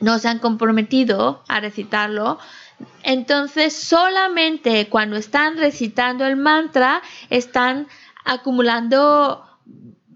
[0.00, 2.38] no se han comprometido a recitarlo,
[3.02, 7.86] entonces solamente cuando están recitando el mantra están
[8.24, 9.44] acumulando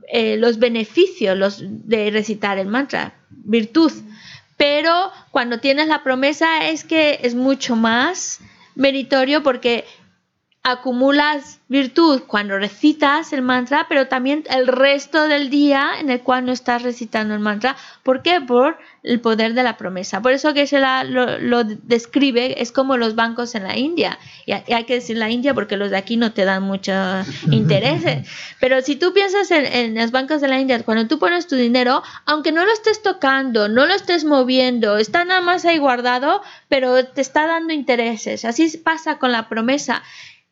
[0.09, 3.93] eh, los beneficios de recitar el mantra, virtud.
[4.57, 8.41] Pero cuando tienes la promesa es que es mucho más
[8.75, 9.85] meritorio porque
[10.69, 16.45] acumulas virtud cuando recitas el mantra, pero también el resto del día en el cual
[16.45, 17.77] no estás recitando el mantra.
[18.03, 18.41] ¿Por qué?
[18.41, 20.21] Por el poder de la promesa.
[20.21, 24.19] Por eso que se la, lo, lo describe, es como los bancos en la India.
[24.45, 26.93] Y hay, hay que decir la India porque los de aquí no te dan mucho
[27.53, 28.27] interés.
[28.59, 31.55] Pero si tú piensas en, en los bancos de la India, cuando tú pones tu
[31.55, 36.43] dinero, aunque no lo estés tocando, no lo estés moviendo, está nada más ahí guardado,
[36.69, 38.45] pero te está dando intereses.
[38.45, 40.03] Así pasa con la promesa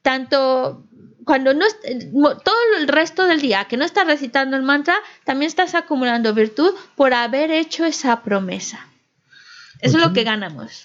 [0.04, 0.84] tanto
[1.24, 4.94] cuando no est- mo- todo el resto del día que no estás recitando el mantra,
[5.24, 8.86] también estás acumulando virtud por haber hecho esa promesa.
[9.80, 10.82] Eso es lo que ganamos.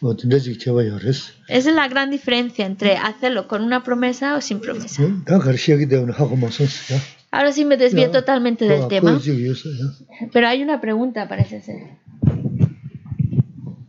[1.50, 5.04] Esa es la gran diferencia entre hacerlo con una promesa o sin promesa.
[6.90, 7.02] ya
[7.32, 9.12] Ahora sí me desvío totalmente del tema,
[10.34, 11.76] pero hay una pregunta, parece ser.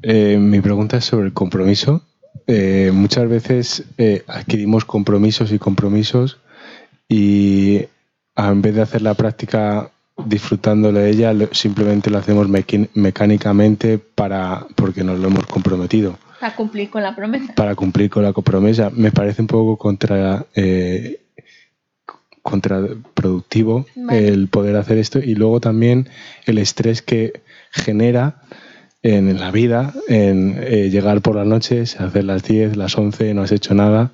[0.02, 2.04] Eh, mi pregunta es sobre el compromiso.
[2.47, 6.38] Eh, muchas veces eh, adquirimos compromisos y compromisos
[7.09, 7.82] y
[8.36, 9.91] en vez de hacer la práctica
[10.26, 12.47] disfrutando de ella, simplemente lo hacemos
[12.95, 17.55] mecánicamente para, porque nos lo hemos comprometido, A cumplir con la promesa.
[17.55, 18.91] para cumplir con la promesa.
[18.95, 21.20] Me parece un poco contra, eh,
[22.43, 24.28] contraproductivo Vale.
[24.28, 26.09] el poder hacer esto y luego también
[26.47, 28.43] el estrés que genera
[29.03, 33.42] en la vida, en eh, llegar por las noches, hacer las 10, las 11, no
[33.42, 34.12] has hecho nada,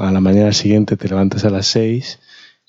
[0.00, 2.20] a la mañana siguiente te levantas a las 6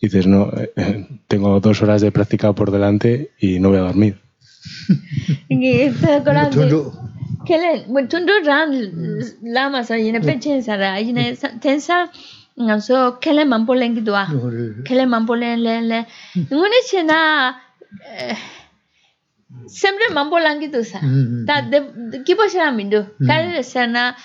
[0.02, 3.82] y dices, no, eh, tengo dos horas de práctica por delante y no voy a
[3.82, 4.20] dormir.
[5.50, 6.94] la Tundu.
[8.46, 8.72] ran
[9.44, 12.10] lama sa yine pechen sa ra yine tensa
[12.58, 14.26] ngam so kele mampo lengi dwa
[14.86, 16.06] kele mampo len len len
[16.52, 17.60] ngone chena
[19.68, 21.00] sempre mambo langi tu sa.
[21.00, 22.12] Mm, mm, ta mm.
[22.12, 23.02] de kipo sera mindu.
[23.28, 24.16] Kare sa na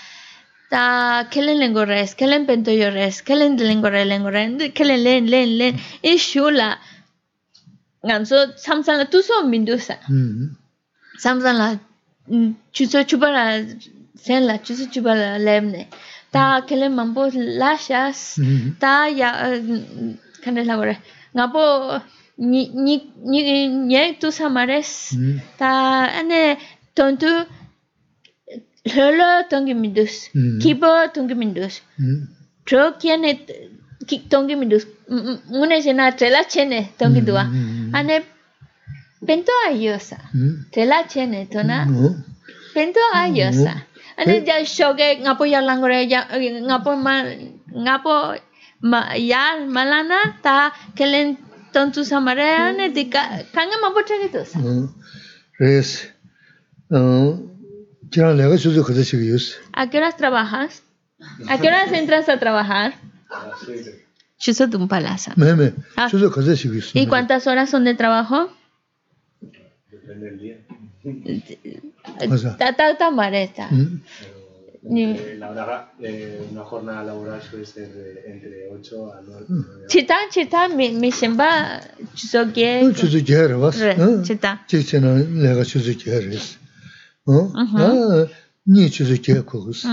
[0.70, 5.26] ta kelen lengo res kelen pento yo res kelen lengo re lengo re kelen len
[5.32, 5.74] len len.
[6.02, 6.68] E shula
[8.02, 9.96] la so samsan la tu so mindu sa.
[11.24, 11.68] Samsan la
[12.74, 13.44] chuso chupa la
[14.24, 15.88] sen la chuso chupa la lemne
[16.32, 18.38] ta kelen mambo la shas
[18.80, 19.30] ta ya
[20.42, 20.96] kane la gore
[21.34, 21.62] ngapo
[22.38, 25.18] に、に、に、に、とさまです。
[25.58, 26.58] た、あね、
[26.94, 27.26] とんと、
[28.94, 29.48] lolo hmm.
[29.50, 30.58] tunggimindus, hmm.
[30.60, 32.28] kibo tunggimindus, hmm.
[32.64, 33.46] tro kiane
[34.30, 34.86] tunggimindus,
[35.50, 37.44] mune sena trela chene tunggidua,
[37.92, 38.22] ane
[39.26, 40.18] pento ayosa,
[40.72, 41.86] trela chene tona,
[42.74, 43.74] pento ayosa,
[44.16, 46.26] ane ja shoge ngapo ya langore ya
[46.68, 47.24] ngapo ma
[47.84, 48.12] ngapo
[48.80, 51.36] ma ya malana ta kelen
[51.78, 53.76] tanto samarayane de kanga
[59.72, 60.82] a qué horas trabajas
[61.48, 62.94] a qué horas entras a trabajar
[66.94, 68.50] y cuántas horas son de trabajo
[69.92, 70.56] depende del día
[72.58, 73.68] Tata tamareta.
[74.90, 79.46] Eh, la hora, eh, una jornada laboral suele ser eh, entre 8 a 9.
[79.88, 81.80] Chita, chita, mi, mi shenba,
[82.14, 82.82] chusokie.
[82.82, 83.76] No, chusokie, ¿vas?
[84.22, 84.64] Chita.
[84.66, 86.58] Chita, no, lega chusokie, ¿es?
[87.26, 88.26] Ah,
[88.64, 89.84] ni chusokie, ¿cos?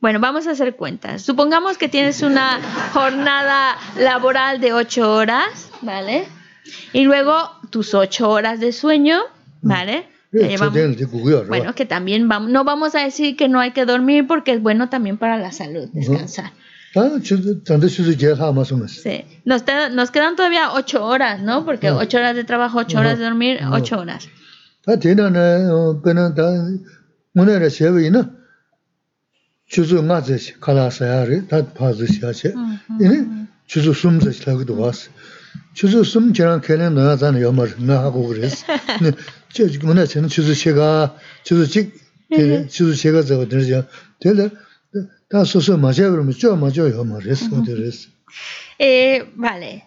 [0.00, 1.22] Bueno, vamos a hacer cuentas.
[1.22, 2.60] Supongamos que tienes una
[2.92, 6.26] jornada laboral de 8 horas, ¿vale?
[6.92, 9.20] Y luego tus 8 horas de sueño,
[9.62, 10.08] ¿vale?
[10.32, 14.26] Eh, bueno, es que también vamos, no vamos a decir que no hay que dormir
[14.26, 16.52] porque es bueno también para la salud descansar.
[19.02, 19.24] Sí.
[19.44, 21.64] Nos, te, nos quedan todavía ocho horas, ¿no?
[21.64, 24.28] Porque ocho horas de trabajo, ocho horas de dormir, ocho horas.
[32.54, 33.46] Uh -huh.
[35.49, 35.49] 나네.
[35.49, 35.49] 어, 그는 다 문에라 세베이나 주소 맞지 칼라사야리 다 파즈시야체.
[35.49, 35.49] 이네 주소 숨지 타기도 왔어.
[35.73, 38.65] 주소 숨 지난 걔는 너가 자는 여말 나 하고 그랬어.
[39.01, 39.11] 네.
[39.51, 41.93] 저 문에 저는 주소 제가 주소 직
[42.69, 43.85] 주소 제가 저거 들죠.
[44.19, 44.49] 되래.
[45.29, 47.49] 다 소소 맞아 그러면 저 맞아요 말했어.
[47.63, 48.09] 그랬어.
[48.79, 49.83] Eh, vale.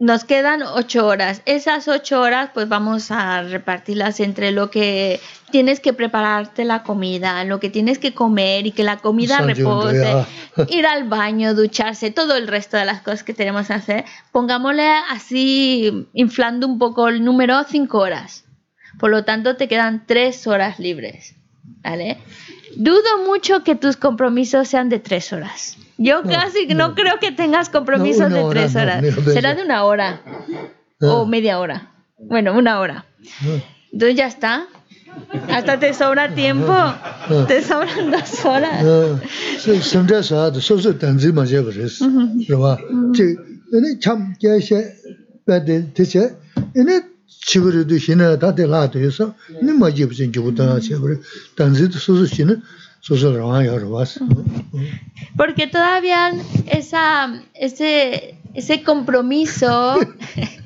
[0.00, 1.42] Nos quedan ocho horas.
[1.44, 5.18] Esas ocho horas, pues vamos a repartirlas entre lo que
[5.50, 10.24] tienes que prepararte la comida, lo que tienes que comer y que la comida repose,
[10.68, 14.04] ir al baño, ducharse, todo el resto de las cosas que tenemos que hacer.
[14.30, 18.44] Pongámosle así, inflando un poco el número, cinco horas.
[19.00, 21.34] Por lo tanto, te quedan tres horas libres.
[21.82, 22.18] ¿Vale?
[22.76, 25.76] Dudo mucho que tus compromisos sean de tres horas.
[25.98, 26.94] Yo No, casi no, no.
[26.94, 29.04] creo que tengas compromisos de tres horas.
[29.24, 30.20] Será de una hora
[31.00, 31.06] Ah.
[31.12, 31.90] o media hora.
[32.18, 33.04] Bueno, una hora.
[33.46, 33.60] 어.
[33.92, 34.66] Entonces ya está.
[35.52, 36.74] Hasta te sobra tiempo.
[37.48, 38.84] Te sobran dos horas
[53.00, 53.22] sus
[55.36, 56.32] Porque todavía
[56.66, 59.98] esa, ese, ese compromiso,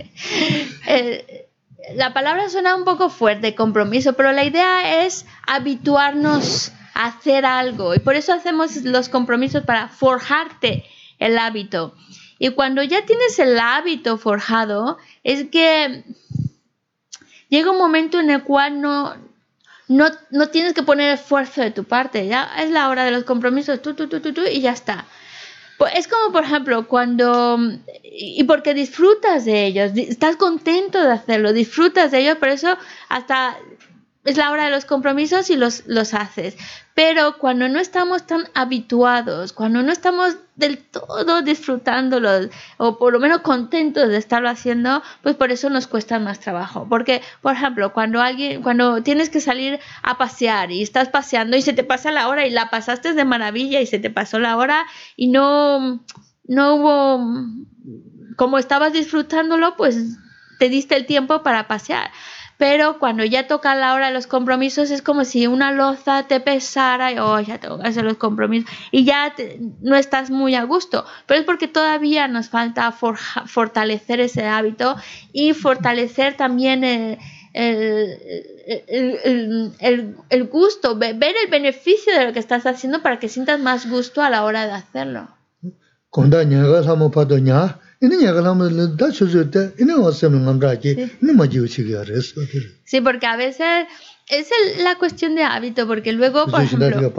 [0.87, 1.49] eh,
[1.95, 7.95] la palabra suena un poco fuerte, compromiso, pero la idea es habituarnos a hacer algo
[7.95, 10.85] y por eso hacemos los compromisos para forjarte
[11.19, 11.95] el hábito.
[12.39, 16.05] Y cuando ya tienes el hábito forjado, es que
[17.49, 19.15] llega un momento en el cual no,
[19.93, 23.25] no, no tienes que poner esfuerzo de tu parte, ya es la hora de los
[23.25, 25.07] compromisos, tú, tú, tú, tú, tú, y ya está.
[25.79, 27.59] Pues es como, por ejemplo, cuando...
[28.03, 32.77] Y porque disfrutas de ellos, estás contento de hacerlo, disfrutas de ellos, por eso
[33.09, 33.57] hasta
[34.25, 36.57] es la hora de los compromisos y los, los haces.
[36.95, 43.21] Pero cuando no estamos tan habituados, cuando no estamos del todo disfrutándolos, o por lo
[43.21, 46.87] menos contentos de estarlo haciendo, pues por eso nos cuesta más trabajo.
[46.89, 51.63] Porque, por ejemplo, cuando alguien, cuando tienes que salir a pasear y estás paseando y
[51.63, 54.57] se te pasa la hora y la pasaste de maravilla y se te pasó la
[54.57, 54.85] hora
[55.17, 56.05] y no,
[56.45, 57.27] no hubo,
[58.37, 60.19] como estabas disfrutándolo, pues
[60.59, 62.11] te diste el tiempo para pasear.
[62.63, 66.39] Pero cuando ya toca la hora de los compromisos es como si una loza te
[66.39, 70.55] pesara y oh, ya tengo que hacer los compromisos y ya te- no estás muy
[70.55, 71.05] a gusto.
[71.27, 74.95] Pero es porque todavía nos falta forja- fortalecer ese hábito
[75.33, 77.19] y fortalecer también el,
[77.53, 83.29] el- el- el- gusto, ve- ver el beneficio de lo que estás haciendo para que
[83.29, 85.27] sientas más gusto a la hora de hacerlo.
[92.85, 93.01] Sí.
[93.01, 93.87] porque a veces
[94.29, 94.49] es
[94.83, 97.13] la cuestión de hábito, porque luego, por ejemplo,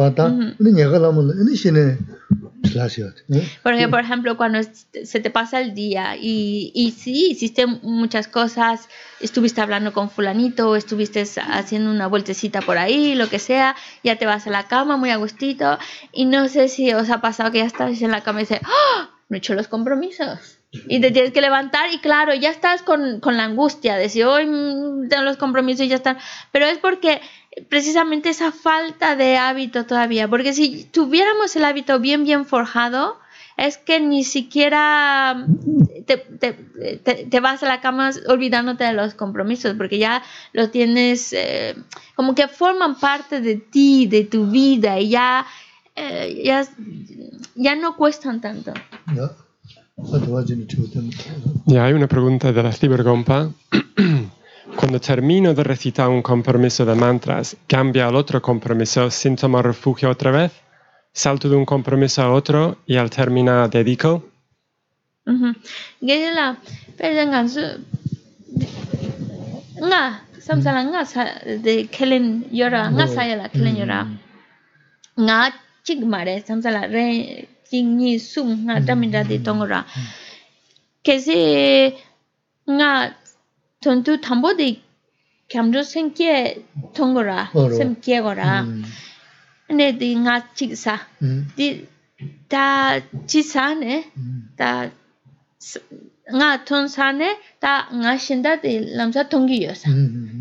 [3.61, 4.59] Porque, por ejemplo, cuando
[5.03, 10.75] se te pasa el día y, y sí, hiciste muchas cosas, estuviste hablando con fulanito,
[10.75, 14.97] estuviste haciendo una vueltecita por ahí, lo que sea, ya te vas a la cama
[14.97, 15.77] muy a gustito
[16.11, 18.59] y no sé si os ha pasado que ya estás en la cama y dices,
[18.63, 19.11] ¡Ah!
[19.29, 20.62] No he hecho los compromisos.
[20.87, 24.23] Y te tienes que levantar y claro, ya estás con, con la angustia de si
[24.23, 26.17] hoy mm, tengo los compromisos y ya están.
[26.51, 27.21] Pero es porque
[27.69, 33.19] precisamente esa falta de hábito todavía, porque si tuviéramos el hábito bien, bien forjado,
[33.55, 35.45] es que ni siquiera
[36.07, 41.75] te, te- vas a la cama olvidándote de los compromisos, porque ya lo tienes, eh,
[42.15, 45.45] como que forman parte de ti, de tu vida, y ya,
[45.95, 46.67] eh, ya,
[47.53, 48.73] ya no cuestan tanto.
[51.65, 53.49] Ya hay una pregunta de la cibergompa.
[54.75, 60.09] Cuando termino de recitar un compromiso de mantras, ¿cambia al otro compromiso sin tomar refugio
[60.09, 60.51] otra vez?
[61.11, 64.29] ¿Salto de un compromiso a otro y al terminar dedico?
[65.25, 65.55] Uh -huh.
[66.01, 66.57] Gela,
[66.97, 67.29] perdón,
[69.83, 71.21] nga, samsala nga sa
[71.65, 74.07] de kelen yora, nga sa yela kelen yora.
[75.15, 75.37] Nga
[75.85, 78.85] chigmare, samsala re tingi sum nga mm-hmm.
[78.85, 79.45] daminda di mm-hmm.
[79.49, 79.81] tongora.
[79.81, 80.07] Mm-hmm.
[81.05, 81.37] Kese
[82.77, 82.91] nga
[83.81, 84.77] tontu tambo di
[85.49, 86.61] kyamru semke
[86.93, 88.61] tongora semke gora
[89.77, 90.95] ne di nga chiksa
[91.57, 91.67] di
[92.47, 92.67] ta
[93.27, 93.95] chisa ne
[94.55, 94.69] ta
[96.37, 99.89] nga ton sane ta nga shinda di lamsa tongi yosa.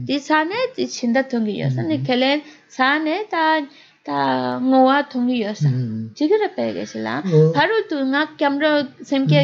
[0.06, 1.82] Di sane di shinda tongi yosa.
[1.82, 3.58] Ne kelen sane ta
[4.04, 5.70] 다 ngowa thongi yosa
[6.16, 7.22] chigira pege sila
[7.54, 8.70] paru tu nga camera
[9.08, 9.38] semke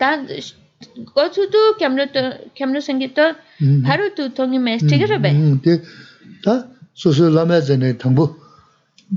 [0.00, 0.08] ta
[1.14, 2.22] gochu tu camera to
[2.56, 3.24] camera sengi to
[3.86, 5.30] paru tu thongi mes chigira be
[6.44, 6.54] ta
[6.94, 8.24] so so lame zene thambu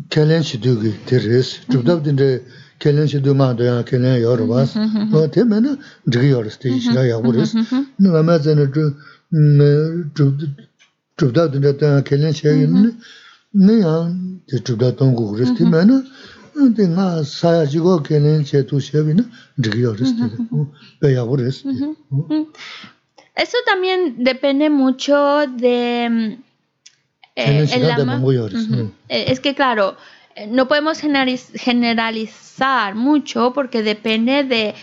[0.09, 2.43] kelen shidu gi teres chubdab dinde
[2.79, 4.75] kelen shidu ma do ya kelen yor bas
[5.11, 5.79] no te men
[6.11, 7.55] digi yor ste shira ya buris
[7.99, 10.23] no lame zene tu
[11.17, 12.67] chubdab dinde ta kelen shegi
[13.53, 14.09] yin ne ya
[14.47, 16.01] de ju da tong gu res de me na
[16.75, 19.23] de nga sa ya ji go kelen che tu she bi na
[19.57, 20.27] de yo res de
[21.01, 21.63] be ya wo res
[23.35, 25.15] Eso también depende mucho
[25.47, 26.31] de mm,
[27.37, 28.17] eh, el lama.
[29.07, 29.95] Eh, Es que claro,
[30.35, 34.75] eh, no podemos generaliz- generalizar mucho porque depende de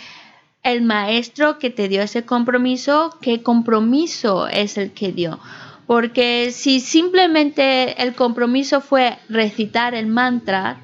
[0.62, 5.38] el maestro que te dio ese compromiso, qué compromiso es el que dio.
[5.86, 10.80] Porque si simplemente el compromiso fue recitar el mantra,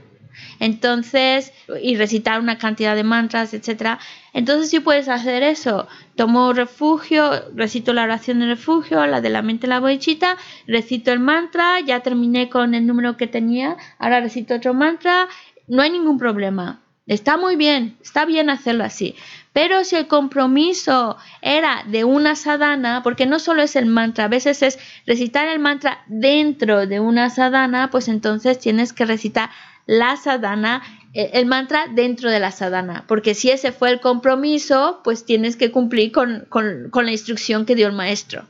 [0.61, 3.99] entonces, y recitar una cantidad de mantras, etcétera,
[4.33, 5.89] entonces sí puedes hacer eso.
[6.15, 10.37] Tomo refugio, recito la oración de refugio, la de la mente la boichita,
[10.67, 15.29] recito el mantra, ya terminé con el número que tenía, ahora recito otro mantra,
[15.67, 16.81] no hay ningún problema.
[17.07, 19.17] Está muy bien, está bien hacerlo así.
[19.53, 24.29] Pero si el compromiso era de una sadhana, porque no solo es el mantra, a
[24.29, 29.51] veces es recitar el mantra dentro de una sadhana, pues entonces tienes que recitar
[29.85, 30.83] la sadhana,
[31.13, 35.57] eh, el mantra dentro de la sadhana, porque si ese fue el compromiso, pues tienes
[35.57, 38.47] que cumplir con, con- la instrucción que dio el maestro.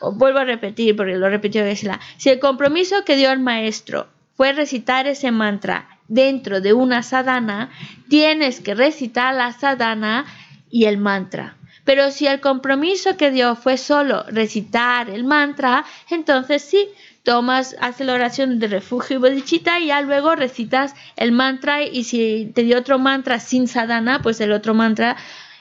[0.00, 2.00] Vuelvo a repetir, porque lo repitió Geshe-la.
[2.16, 7.70] Si el compromiso que dio el maestro fue recitar ese mantra dentro de una sadhana,
[8.08, 10.26] tienes que recitar la sadhana
[10.70, 11.56] y el mantra.
[11.84, 16.88] Pero si el compromiso que dio fue solo recitar el mantra, entonces sí,
[17.22, 22.04] tomas, haces la oración de refugio y bodhichitta y ya luego recitas el mantra y
[22.04, 25.16] si te dio otro mantra sin sadhana, pues el otro mantra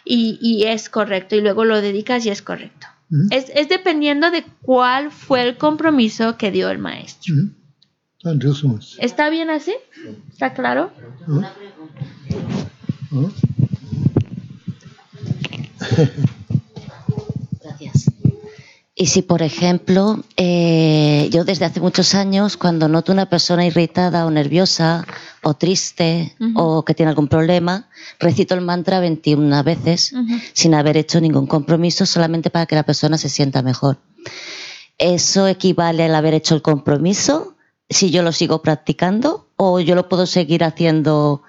[0.05, 2.87] y, es correcto y luego lo dedicas y es correcto.
[3.29, 7.35] Es, es, dependiendo de cuál fue el compromiso que dio el maestro.
[8.99, 9.75] ¿Está bien así?
[10.31, 10.91] ¿Está claro?
[13.11, 13.29] 어?
[17.61, 18.11] Gracias.
[18.95, 24.25] Y si, por ejemplo, eh, yo desde hace muchos años, cuando noto una persona irritada
[24.25, 25.05] o nerviosa
[25.41, 30.13] o triste o que tiene algún problema, recito el mantra 21 veces
[30.53, 33.97] sin haber hecho ningún compromiso, solamente para que la persona se sienta mejor.
[34.97, 37.52] ¿Eso equivale al haber hecho el compromiso?
[37.93, 41.43] Si yo lo sigo practicando o yo lo puedo seguir haciendo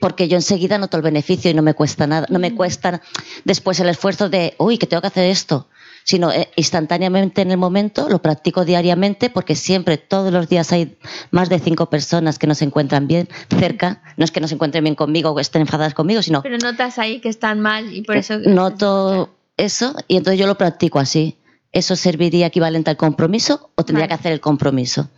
[0.00, 3.00] porque yo enseguida noto el beneficio y no me cuesta nada, no me cuesta
[3.44, 5.68] después el esfuerzo de, uy, que tengo que hacer esto,
[6.04, 10.98] sino eh, instantáneamente en el momento, lo practico diariamente porque siempre, todos los días hay
[11.30, 14.56] más de cinco personas que no se encuentran bien cerca, no es que no se
[14.56, 18.02] encuentren bien conmigo o estén enfadadas conmigo, sino Pero notas ahí que están mal y
[18.02, 18.38] por eso...
[18.40, 21.38] noto eso y entonces yo lo practico así.
[21.72, 24.08] ¿Eso serviría equivalente al compromiso o tendría Vale.
[24.08, 25.08] que hacer el compromiso?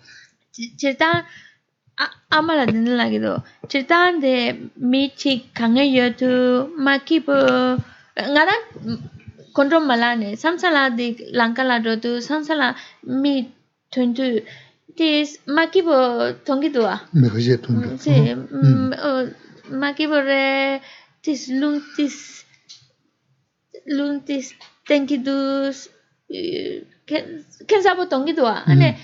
[0.80, 1.24] chirtaan
[2.30, 3.32] ama la dindin la gido
[3.70, 4.34] chirtaan de
[4.90, 6.30] mi chi kange yo tu
[6.84, 7.36] ma ki po
[8.32, 8.60] nga dan
[9.56, 11.06] kontrol mala ne samsa la de
[11.38, 12.68] lanka la do tu samsa la
[13.22, 13.34] mi
[13.92, 14.24] tun tu
[14.98, 15.96] this ma ki po
[16.46, 18.14] tongi do a me ge tun do se
[19.80, 20.46] ma ki po re
[21.24, 22.16] this lung this
[23.96, 24.46] lung this
[24.88, 25.78] tenki dus
[27.08, 27.22] ken
[27.68, 28.96] ken sa po tongi do a ane mm.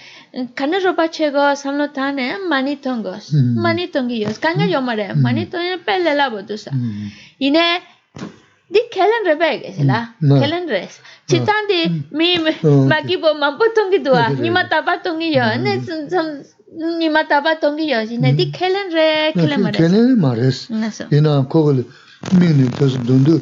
[0.55, 3.15] kana ropa chego samlo tane mani tongo
[3.65, 6.71] mani tongi yos kanga yomare mani tongi pele la bodu sa
[7.47, 7.65] ine
[8.73, 9.99] di kelen rebe gese la
[10.41, 10.95] kelen res
[11.29, 11.81] chitan di
[12.19, 12.29] mi
[12.91, 15.73] magi bo mampo tongi dua nima taba tongi yo ne
[16.13, 16.27] sam
[17.01, 20.59] nima taba tongi yo ine di kelen re kelen mares kelen mares
[21.17, 21.85] ina kogol
[22.39, 23.35] mingni pes dundu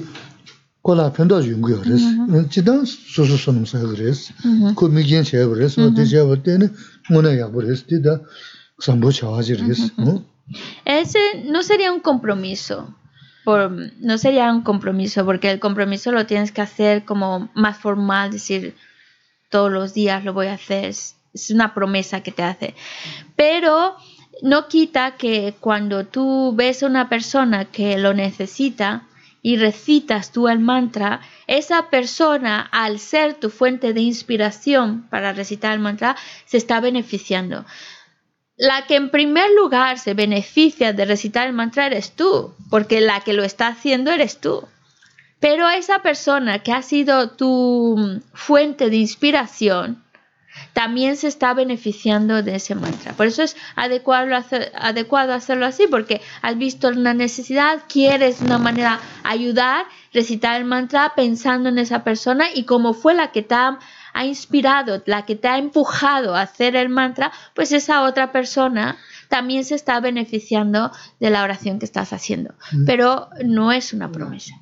[0.83, 2.03] kola pendo yungu yores
[2.51, 4.33] chidan susu sonum sa gres
[4.75, 6.71] ko migyen che gres o de je botene
[7.11, 8.21] mona ya gres tida
[8.79, 9.81] sambo chawaji res
[10.85, 12.95] Ese no sería un compromiso.
[13.45, 13.71] Por,
[14.01, 18.75] no sería un compromiso, porque el compromiso lo tienes que hacer como más formal, decir
[19.49, 20.87] todos los días lo voy a hacer.
[20.87, 22.75] Es, es una promesa que te hace.
[23.37, 23.97] Pero
[24.43, 29.07] no quita que cuando tú ves a una persona que lo necesita
[29.43, 35.73] y recitas tú el mantra, esa persona, al ser tu fuente de inspiración para recitar
[35.73, 37.65] el mantra, se está beneficiando.
[38.57, 43.21] La que en primer lugar se beneficia de recitar el mantra eres tú, porque la
[43.21, 44.69] que lo está haciendo eres tú.
[45.39, 50.05] Pero esa persona que ha sido tu fuente de inspiración
[50.73, 53.13] también se está beneficiando de ese mantra.
[53.15, 58.47] Por eso es adecuado, hacer- adecuado hacerlo así, porque has visto una necesidad, quieres de
[58.47, 63.43] una manera ayudar, recitar el mantra pensando en esa persona y como fue la que
[63.43, 63.79] te ha,
[64.13, 68.97] ha inspirado, la que te ha empujado a hacer el mantra, pues esa otra persona
[69.29, 70.91] también se está beneficiando
[71.21, 72.55] de la oración que estás haciendo.
[72.87, 74.55] Pero no es una promesa.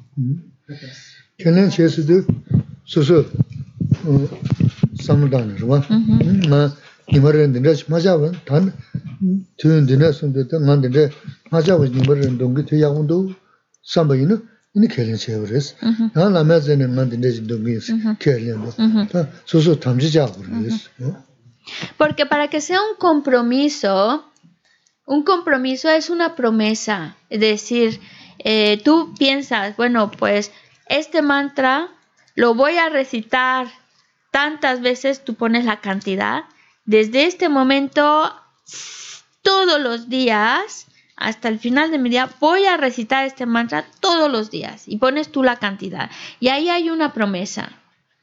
[5.61, 5.85] Rwa
[6.49, 6.73] ma
[8.45, 8.73] tan
[13.83, 14.27] samba ya
[19.11, 20.11] ta susu tamji
[21.97, 24.25] Porque para que sea un compromiso,
[25.07, 27.17] un compromiso es una promesa.
[27.29, 28.01] Es decir,
[28.39, 30.51] eh, tú piensas, bueno, pues
[30.89, 31.89] este mantra
[32.35, 33.67] lo voy a recitar
[34.39, 36.45] tantas veces, tú pones la cantidad.
[36.85, 38.33] Desde este momento,
[39.43, 40.87] todos los días,
[41.17, 44.85] hasta el final de mi día, voy a recitar este mantra todos los días.
[44.87, 46.09] Y pones tú la cantidad.
[46.39, 47.73] Y ahí hay una promesa.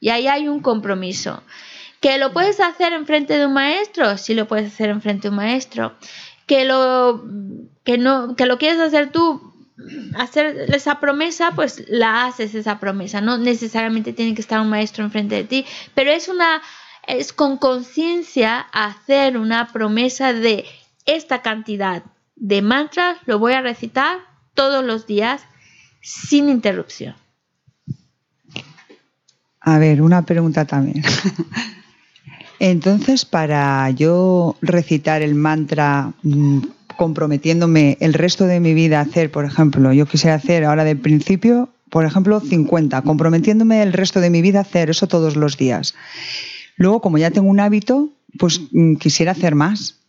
[0.00, 1.42] Y ahí hay un compromiso.
[2.00, 4.16] ¿Que lo puedes hacer enfrente de un maestro?
[4.16, 5.96] Sí lo puedes hacer enfrente de un maestro.
[6.46, 7.26] ¿Que lo,
[7.84, 9.54] que no, que lo quieres hacer tú?
[10.16, 13.20] Hacer esa promesa, pues la haces esa promesa.
[13.20, 16.62] No necesariamente tiene que estar un maestro enfrente de ti, pero es una
[17.06, 20.64] es con conciencia hacer una promesa de
[21.04, 22.02] esta cantidad
[22.36, 24.18] de mantras lo voy a recitar
[24.54, 25.42] todos los días
[26.02, 27.14] sin interrupción.
[29.60, 31.02] A ver, una pregunta también.
[32.58, 36.60] Entonces, para yo recitar el mantra mm,
[36.96, 40.96] comprometiéndome el resto de mi vida a hacer, por ejemplo, yo quisiera hacer ahora de
[40.96, 45.56] principio, por ejemplo, 50, comprometiéndome el resto de mi vida a hacer eso todos los
[45.56, 45.94] días.
[46.76, 50.00] Luego, como ya tengo un hábito, pues mm, quisiera hacer más.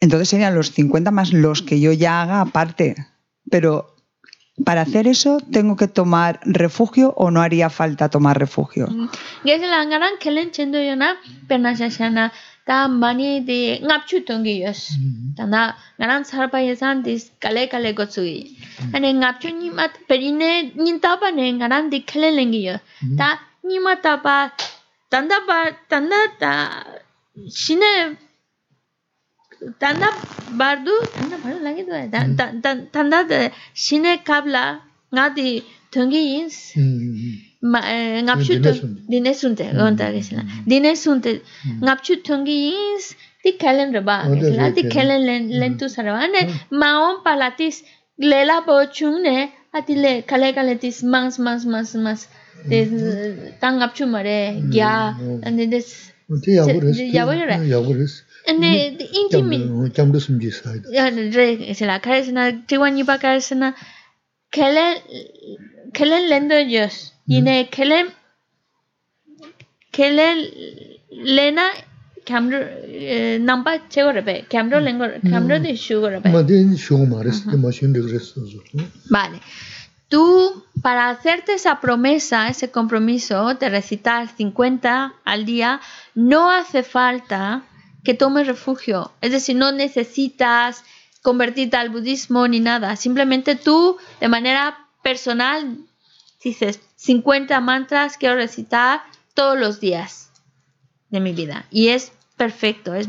[0.00, 2.96] Entonces serían los 50 más los que yo ya haga aparte.
[3.50, 3.94] Pero
[4.64, 8.88] para hacer eso, ¿tengo que tomar refugio o no haría falta tomar refugio?
[12.70, 14.92] 다 많이 데 납추 동게 여스.
[15.36, 18.56] 다나 나랑 살바 예산 디스 갈래 갈래 거츠이.
[18.92, 22.78] 아니 납추니 맛 베리네 닌타바네 나랑 디클레랭이요
[23.18, 24.52] 다 니마타바
[25.08, 26.84] 단다바 단다다
[27.50, 28.16] 신에
[29.80, 30.10] 단다
[30.56, 33.26] 바르두 단다 바르 라게도 단다 단다
[33.74, 36.78] 신에 갑라 나디 동게 인스.
[37.62, 38.52] ngapchu
[39.08, 41.30] dine sunte gonta gesla dine sunte
[41.84, 42.58] ngapchu tongi
[42.96, 46.40] is ti kalen raba gesla ti kalen len tu sarwane
[46.80, 47.76] maon palatis
[48.18, 49.36] lela po chungne
[49.76, 52.22] atile kale kale tis mans mans mans mans
[52.70, 52.78] de
[53.60, 54.38] tang ngapchu mare
[54.72, 54.92] gya
[55.44, 56.96] and this ti yabures
[57.74, 58.12] yabures
[58.48, 58.70] ane
[59.20, 59.58] intimi
[59.96, 61.04] jamdu sumji side ya
[61.38, 61.46] re
[61.78, 63.68] sela karesna tiwani bakaresna
[64.56, 64.86] kale
[65.96, 66.96] kalen lendo jos
[67.30, 67.98] yine kele
[69.92, 70.26] kele
[71.10, 71.66] lena
[72.26, 72.60] camera
[73.48, 77.70] namba chego rebe camera lengo camera de shugo rebe Mā tī shūgō mārīs, tī mā
[77.76, 78.86] shūn rīgirīs sōzō.
[79.10, 79.40] Vale.
[80.10, 85.80] Tú, para hacerte esa promesa, ese compromiso de recitar 50 al día,
[86.16, 87.62] no hace falta
[88.02, 89.12] que tomes refugio.
[89.20, 90.82] Es decir, no necesitas
[91.22, 92.96] convertirte al budismo ni nada.
[92.96, 95.78] Simplemente tú, de manera personal,
[96.42, 99.02] dices 50 mantras quiero recitar
[99.34, 100.30] todos los días
[101.10, 101.66] de mi vida.
[101.70, 103.08] Y es perfecto, es,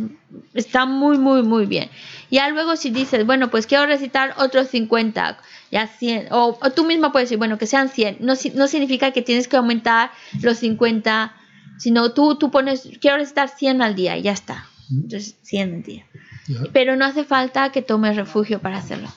[0.53, 1.89] está muy, muy, muy bien.
[2.29, 5.37] Ya luego si dices, bueno, pues quiero recitar otros 50,
[5.71, 9.11] ya 100, o, o tú misma puedes decir, bueno, que sean 100, no, no significa
[9.11, 10.11] que tienes que aumentar
[10.41, 11.33] los 50,
[11.77, 14.67] sino tú, tú pones, quiero recitar 100 al día y ya está.
[14.91, 16.05] Entonces, 100 al día.
[16.73, 19.07] Pero no hace falta que tomes refugio para hacerlo.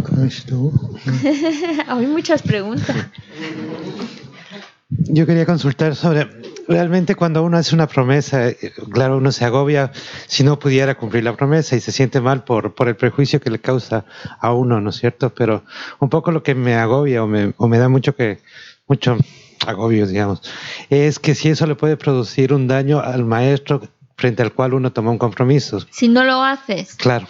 [0.00, 1.84] Kāñshī tō.
[1.88, 2.96] Hay muchas preguntas.
[4.88, 6.28] Yo quería consultar sobre,
[6.68, 9.90] realmente cuando uno hace una promesa, eh, claro, uno se agobia
[10.26, 13.50] si no pudiera cumplir la promesa y se siente mal por, por el prejuicio que
[13.50, 14.04] le causa
[14.40, 15.30] a uno, ¿no es cierto?
[15.30, 15.64] Pero
[15.98, 18.38] un poco lo que me agobia o me, o me da mucho que,
[18.86, 19.16] mucho
[19.66, 20.42] agobio, digamos,
[20.90, 23.82] es que si eso le puede producir un daño al maestro
[24.16, 25.84] frente al cual uno toma un compromiso.
[25.90, 27.26] Si no lo haces, Claro.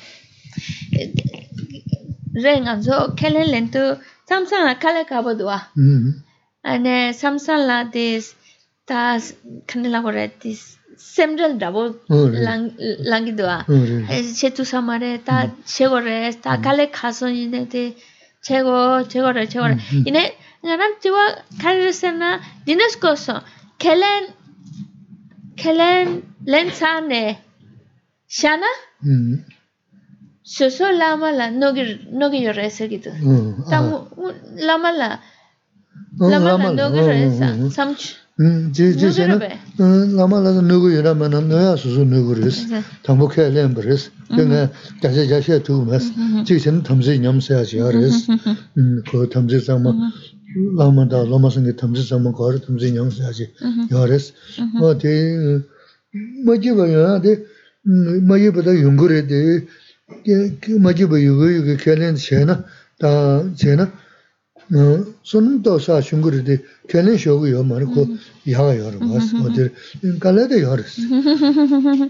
[2.43, 3.83] re ngan so khelen len tu
[4.29, 6.13] samsang la khala ka bo dwa mm-hmm.
[6.73, 8.35] ane samsang la this
[8.89, 9.19] ta
[9.69, 10.61] khane la gore this
[11.15, 11.83] semrel dabo
[12.15, 12.63] oh, lang
[13.11, 15.63] lang dwa oh, eh, che tu samare ta mm-hmm.
[15.75, 16.65] che gore ta mm-hmm.
[16.65, 17.85] kale khaso ni ne te
[18.47, 18.79] che go
[19.11, 19.77] che gore che gore
[20.09, 20.23] ine
[20.65, 21.25] ngaram chiwa
[21.63, 22.31] khare sena
[22.67, 23.37] dinesh ko so
[23.83, 24.23] khelen
[25.61, 26.07] khelen
[26.53, 27.25] len sa ne
[28.39, 28.71] shana?
[32.70, 33.12] segitu.
[33.70, 34.08] Tamu
[34.68, 35.10] lama la
[36.20, 39.36] lama la nogi yore sa samch Jī jī sēnā,
[40.16, 42.60] lāma lā nūgu yurā mā nā nūyā sūsū nūgu rīs,
[43.04, 44.62] tāmbu kē lēn bā rīs, kē ngā
[45.04, 46.08] gāshē gāshē tū mēs,
[46.48, 48.22] jī sēnā tamzī ñam sēyā chī yā rīs,
[49.12, 49.92] kō tamzī sāma,
[50.80, 53.50] lāma dā lāma sāngi tamzī sāma kō rī tamzī ñam sēyā chī
[53.92, 54.32] yā rīs.
[54.80, 55.12] Wā tē,
[56.48, 57.36] mā jī bā yā, tē,
[58.24, 59.68] mā jī bā dā yungu rī tē, mā jī bā yugu yugu kē lēn chēnā,
[59.68, 59.83] tā chēnā, 손 도사 슝구르데 켈렌 쇼고 요 말고 야가 요르 바스 어디 갈레데 요르스
[59.83, 62.17] 다데 kī majibu yugu yugu kialin
[63.01, 63.73] taa xe
[65.23, 66.59] sunum to saa di
[67.19, 67.87] shogu yo mara
[68.45, 68.67] yaa.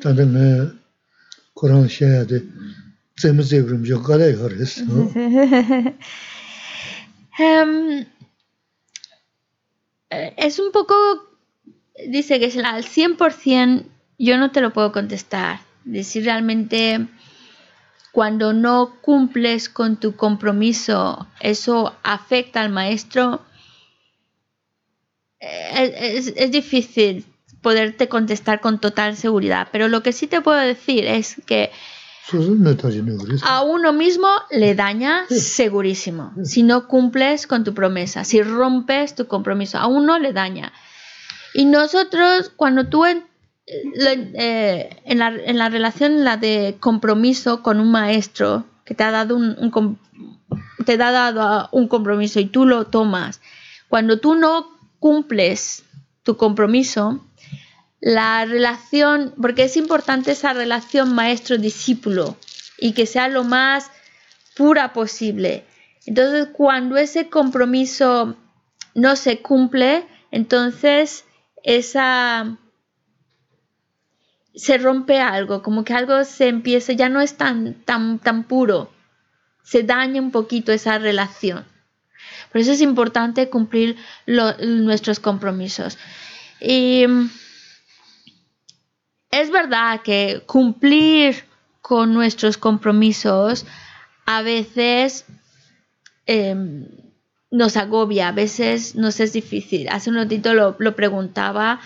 [0.01, 0.25] Tanda
[2.25, 2.39] di,
[3.49, 3.85] zebrim.
[10.37, 10.95] Es un poco,
[12.09, 13.85] dice que al 100%
[14.19, 15.61] yo no te lo puedo contestar.
[15.85, 17.09] Decir realmente
[18.15, 23.43] cuando no cumples con tu compromiso, ¿eso afecta al maestro?
[25.41, 27.27] Eh, es, difícil
[27.61, 31.73] poderte contestar con total seguridad, pero lo que sí te puedo decir es que
[33.43, 36.33] a uno mismo le daña segurísimo.
[36.45, 40.73] Si no cumples con tu promesa, si rompes tu compromiso, a uno le daña.
[41.53, 43.05] Y nosotros, cuando tú
[43.67, 49.11] eh, en, la, en la relación la de compromiso con un maestro que te ha
[49.11, 49.99] dado un,
[50.85, 53.41] te ha dado un compromiso y tú lo tomas,
[53.89, 54.69] cuando tú no
[54.99, 55.85] cumples
[56.23, 57.25] tu compromiso,
[58.01, 62.37] la relación, porque es importante esa relación maestro-discípulo
[62.79, 63.91] y que sea lo más
[64.57, 65.65] pura posible.
[66.07, 68.37] Entonces, cuando ese compromiso
[68.95, 71.25] no se cumple, entonces
[71.63, 72.59] esa
[74.55, 78.93] se rompe algo, como que algo se empieza, ya no es tan, tan, tan puro,
[79.63, 81.65] se daña un poquito esa relación.
[82.53, 85.99] Por eso es importante cumplir nuestros compromisos.
[86.61, 87.05] Y
[89.31, 91.45] es verdad que cumplir
[91.81, 93.67] con nuestros compromisos
[94.25, 95.27] a veces
[96.27, 96.87] em,
[97.51, 99.89] nos agobia, a veces nos es difícil.
[99.89, 101.81] Hace un ratito lo, lo preguntaba,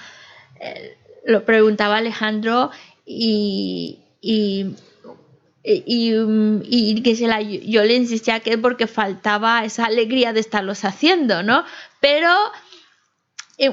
[0.61, 0.98] eh,
[1.29, 2.71] lo preguntaba Alejandro
[3.07, 4.75] y, y,
[5.63, 10.85] y, que se la- yo le insistía que es porque faltaba esa alegría de estarlos
[10.85, 11.65] haciendo, ¿no?
[12.01, 12.31] Pero
[13.59, 13.71] eh,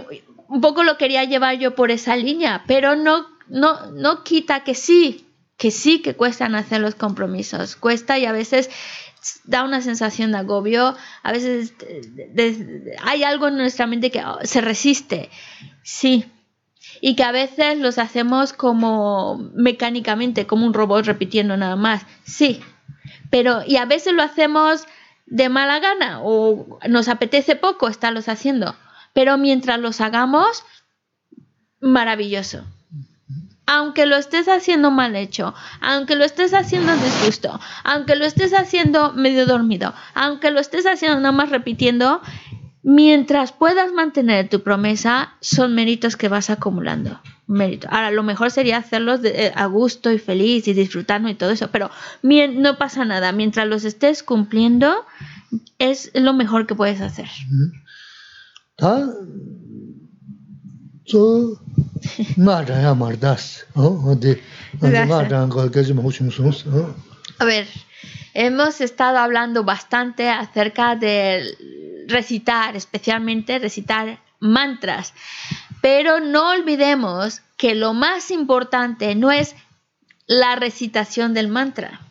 [0.48, 4.76] un poco lo quería llevar yo por esa línea, pero no, no, no quita que
[4.76, 5.26] sí,
[5.57, 7.76] que sí que cuestan hacer los compromisos.
[7.76, 8.69] Cuesta y a veces
[9.44, 14.40] da una sensación de agobio, a veces de- hay algo en nuestra mente que oh,
[14.44, 15.30] se resiste,
[15.84, 16.26] sí,
[17.02, 22.62] y que a veces los hacemos como mecánicamente, como un robot repitiendo nada más, sí,
[23.30, 24.86] pero y a veces lo hacemos
[25.26, 28.76] de mala gana o nos apetece poco estarlos haciendo,
[29.14, 30.64] pero mientras los hagamos,
[31.80, 32.66] maravilloso.
[33.68, 39.14] Aunque lo estés haciendo mal hecho, aunque lo estés haciendo disgusto, aunque lo estés haciendo
[39.14, 42.22] medio dormido, aunque lo estés haciendo nada más repitiendo,
[42.88, 47.20] Mientras puedas mantener tu promesa, son méritos que vas acumulando.
[47.48, 47.88] Mérito.
[47.90, 51.72] Ahora, lo mejor sería hacerlos eh, a gusto y feliz y disfrutando y todo eso,
[51.72, 51.90] pero
[52.22, 53.32] no pasa nada.
[53.32, 55.03] Mientras los estés cumpliendo,
[55.80, 57.28] es lo mejor que puedes hacer.
[58.80, 59.10] ¿Ah?
[61.06, 61.60] So,
[67.40, 67.68] a ver,
[68.36, 71.44] hemos estado hablando bastante acerca de
[72.07, 75.14] recitar, especialmente recitar mantras.
[75.82, 79.56] Pero no olvidemos que lo más importante no es
[80.27, 82.02] la recitación del mantra.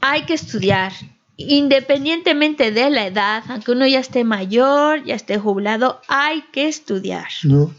[0.00, 0.92] Hay que estudiar,
[1.36, 7.28] independientemente de la edad, aunque uno ya esté mayor, ya esté jubilado, hay que estudiar.
[7.42, 7.74] No,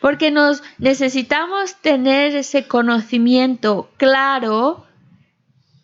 [0.00, 4.86] porque nos necesitamos tener ese conocimiento claro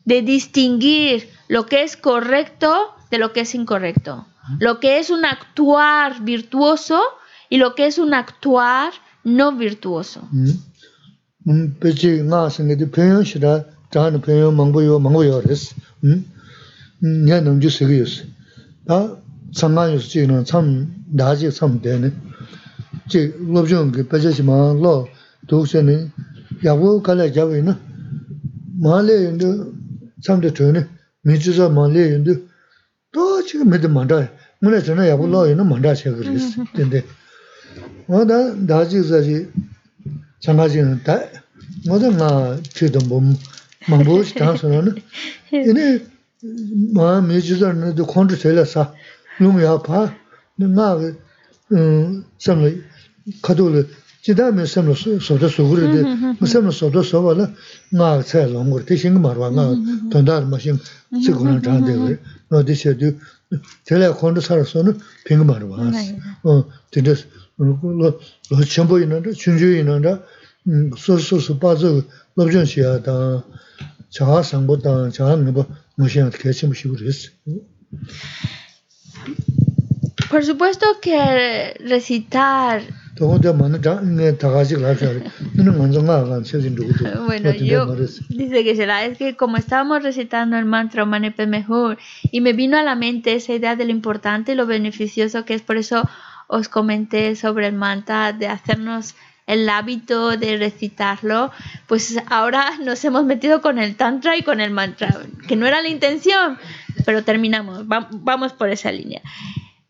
[0.05, 4.26] de distinguir lo que es correcto de lo que es incorrecto.
[4.60, 7.02] Lo que es un actuar virtuoso
[7.51, 8.93] y lo que es un actuar
[9.24, 10.28] no virtuoso.
[10.32, 10.62] 응?
[19.55, 20.66] samnāyō sī yō tsam
[21.16, 22.12] dājī tsam dēne
[23.09, 23.20] chī
[23.55, 24.95] lōbchōng kī pachā shī mā lō
[25.49, 25.97] tūk shē nē
[26.65, 27.75] yāgō kālā yāwē nā
[28.85, 29.51] mā lē yō ndō
[30.20, 30.83] tsam dā tō nē
[31.25, 32.35] mī chū sā mā lē yō ndō
[33.16, 34.20] tō chī mē dā māndā
[34.61, 37.01] mū nē tō nā yāgō lō yō nā māndā shē kī rīs dēndē
[38.12, 38.39] wā dā
[38.69, 39.39] dājī sā shī
[40.45, 41.16] chāngā shī nā dā
[41.89, 42.31] wā dā ngā
[42.77, 43.25] chī tō mbō
[43.89, 44.93] māngbō shī tāng sō nā nā
[45.57, 45.87] yō nē
[46.95, 48.85] mā mī chū sā nā dā khōntū sē lā sā
[49.39, 50.06] nūm yā pā,
[50.59, 50.89] ngā
[51.70, 52.70] samla
[53.43, 53.82] kato la,
[54.24, 56.02] jidā mē samla sōtā sōgurī dē,
[56.40, 57.47] mē samla sōtā sōwa la
[57.93, 59.66] ngā tsā lōngur, tē shīng marwa, ngā
[60.12, 60.81] tōndā rā mā shīng
[61.20, 62.19] tsī kōrā chāng dē wē,
[62.51, 63.12] ngā dē shē dē,
[63.86, 64.97] tē lā khōndā sā rā sō nā
[65.28, 65.90] pīng marwa,
[66.93, 67.15] tē dē
[67.59, 68.12] lō
[68.65, 70.19] chēmbō yī nā rā, chūn chū yī nā rā,
[71.05, 71.94] sō sō sō pā zō
[72.39, 73.16] lōb chōng shī yā tā,
[74.15, 75.66] chā sāng bō tā, chā ngā bō
[75.98, 77.28] mō shī yā tā kē chī mō shī wē rē sī.
[80.30, 82.82] Por supuesto que recitar.
[87.26, 87.86] Bueno, yo
[88.28, 91.98] dice que será, es que como estábamos recitando el mantra Manepe mejor
[92.30, 95.55] y me vino a la mente esa idea de lo importante y lo beneficioso que
[95.55, 96.09] es, por eso
[96.46, 99.14] os comenté sobre el mantra de hacernos
[99.48, 101.50] el hábito de recitarlo,
[101.86, 105.80] pues ahora nos hemos metido con el tantra y con el mantra, que no era
[105.80, 106.59] la intención,
[107.05, 109.23] pero terminamos, va- vamos por esa línea.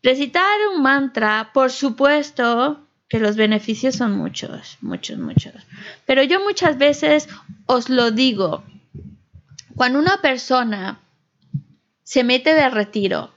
[0.03, 0.43] Recitar
[0.75, 2.79] un mantra, por supuesto
[3.09, 5.53] que los beneficios son muchos, muchos, muchos.
[6.05, 7.27] Pero yo muchas veces
[7.65, 8.63] os lo digo,
[9.75, 10.99] cuando una persona
[12.03, 13.31] se mete de retiro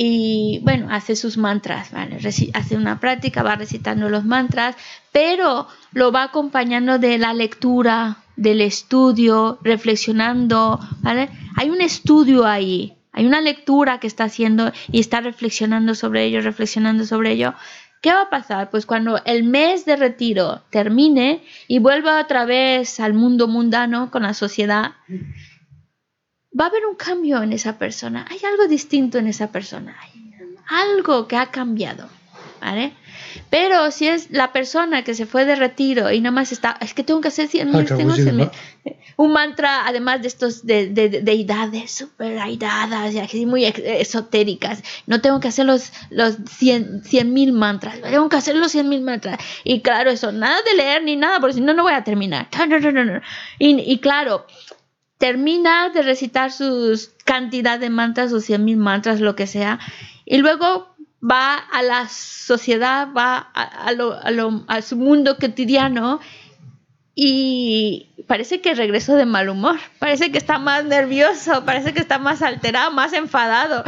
[0.00, 2.18] y bueno, hace sus mantras, ¿vale?
[2.54, 4.76] Hace una práctica, va recitando los mantras,
[5.10, 11.28] pero lo va acompañando de la lectura, del estudio, reflexionando, ¿vale?
[11.58, 16.40] Hay un estudio ahí, hay una lectura que está haciendo y está reflexionando sobre ello,
[16.40, 17.52] reflexionando sobre ello.
[18.00, 18.70] ¿Qué va a pasar?
[18.70, 24.22] Pues cuando el mes de retiro termine y vuelva otra vez al mundo mundano con
[24.22, 24.92] la sociedad,
[26.58, 28.24] va a haber un cambio en esa persona.
[28.30, 29.96] Hay algo distinto en esa persona.
[30.00, 30.32] Hay
[30.68, 32.08] algo que ha cambiado.
[32.60, 32.92] ¿Vale?
[33.50, 36.94] Pero si es la persona que se fue de retiro y nada más está, es
[36.94, 38.50] que tengo que hacer 100 mil, Ah, tengo sí, 100 mil.
[39.16, 44.82] Un mantra, además de estos de, de, de deidades súper airadas y así muy esotéricas.
[45.06, 47.02] No tengo que hacer los, los 100
[47.32, 49.38] mil mantras, tengo que hacer los 100 mil mantras.
[49.64, 52.48] Y claro, eso, nada de leer ni nada, porque si no, no voy a terminar.
[52.56, 53.20] No, no, no, no, no.
[53.58, 54.46] Y, y claro,
[55.18, 59.80] termina de recitar sus cantidad de mantras, sus 100 mil mantras, lo que sea,
[60.24, 66.20] y luego va a la sociedad, va a, lo- a su mundo cotidiano
[67.14, 72.18] y parece que regresó de mal humor, parece que está más nervioso, parece que está
[72.18, 73.82] más alterado, más enfadado.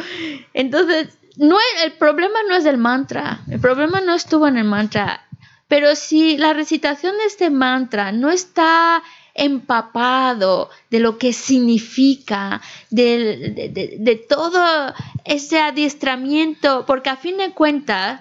[0.52, 5.23] Entonces, no, el problema no es el mantra, el problema no estuvo en el mantra,
[5.69, 9.01] pero si la recitación de este mantra no está
[9.41, 12.61] empapado de lo que significa,
[12.91, 14.95] de, de, de, todo
[15.25, 18.21] ese adiestramiento, porque a fin de cuentas,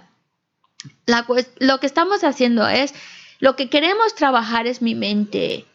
[1.60, 2.94] lo que estamos haciendo es,
[3.40, 5.66] lo que queremos trabajar es mi mente.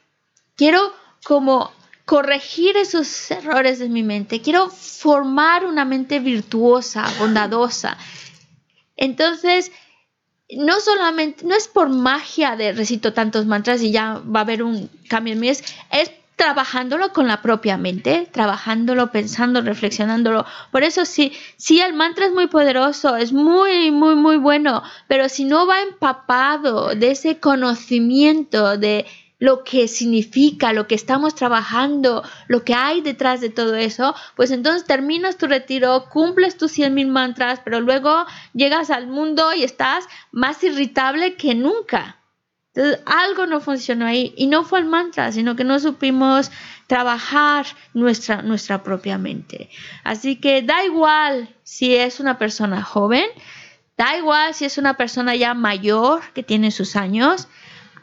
[0.57, 0.93] Quiero
[1.25, 1.73] como
[2.05, 4.41] corregir esos errores de mi mente.
[4.41, 7.99] Quiero formar una mente virtuosa, bondadosa.
[8.97, 9.73] Entonces,
[10.51, 14.62] no solamente, no es por magia de recito tantos mantras y ya va a haber
[14.62, 20.45] un cambio en mí, es, es trabajándolo con la propia mente, trabajándolo, pensando, reflexionándolo.
[20.73, 25.29] Por eso sí, sí, el mantra es muy poderoso, es muy, muy, muy bueno, pero
[25.29, 29.07] si no va empapado de ese conocimiento de
[29.45, 34.51] lo que significa, lo que estamos trabajando, lo que hay detrás de todo eso, pues
[34.51, 40.07] entonces terminas tu retiro, cumples tus 100.000 mantras, pero luego llegas al mundo y estás
[40.33, 42.16] más irritable que nunca.
[42.73, 46.51] Entonces, algo no funcionó ahí y no fue el mantra, sino que no supimos
[46.87, 49.69] trabajar nuestra, nuestra propia mente.
[50.05, 53.27] Así que da igual si es una persona joven,
[53.99, 57.47] da igual si es una persona ya mayor que tiene sus años,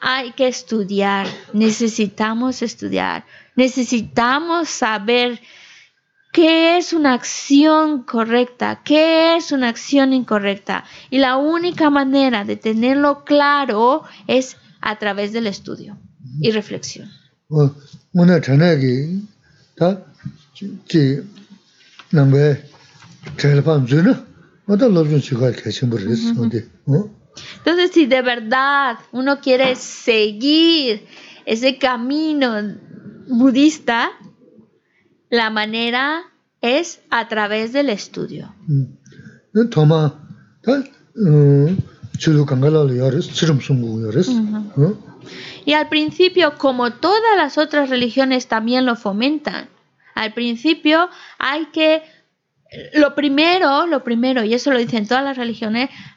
[0.02, 3.24] hay que estudiar, necesitamos estudiar,
[3.56, 5.40] necesitamos saber
[6.34, 10.86] qué es una acción correcta, qué es una acción incorrecta.
[11.10, 15.98] Y la única manera de tenerlo claro es a través del estudio
[16.40, 17.10] y reflexión.
[27.58, 31.08] Entonces, si de verdad uno quiere seguir
[31.46, 32.76] ese camino
[33.28, 34.12] budista,
[35.30, 36.24] la manera
[36.62, 38.54] es a través del estudio.
[45.66, 49.70] Y al principio, como todas las otras religiones también lo fomentan,
[50.16, 51.10] al principio
[51.40, 52.04] hay que
[52.94, 55.90] lo primero, lo primero, y eso lo dicen todas las religiones,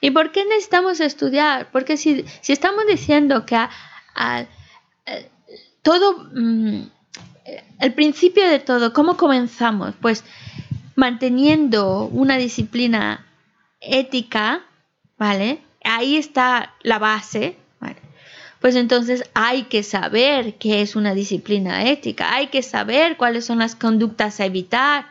[0.00, 1.70] ¿Y por qué necesitamos estudiar?
[1.72, 3.70] Porque si, si estamos diciendo que a,
[4.14, 4.44] a,
[5.82, 6.82] todo, mm,
[7.80, 9.94] el principio de todo, ¿cómo comenzamos?
[10.00, 10.24] Pues
[10.94, 13.26] manteniendo una disciplina
[13.80, 14.62] ética,
[15.18, 15.60] ¿vale?
[15.84, 17.56] Ahí está la base.
[18.60, 23.58] Pues entonces hay que saber qué es una disciplina ética, hay que saber cuáles son
[23.58, 25.06] las conductas a evitar,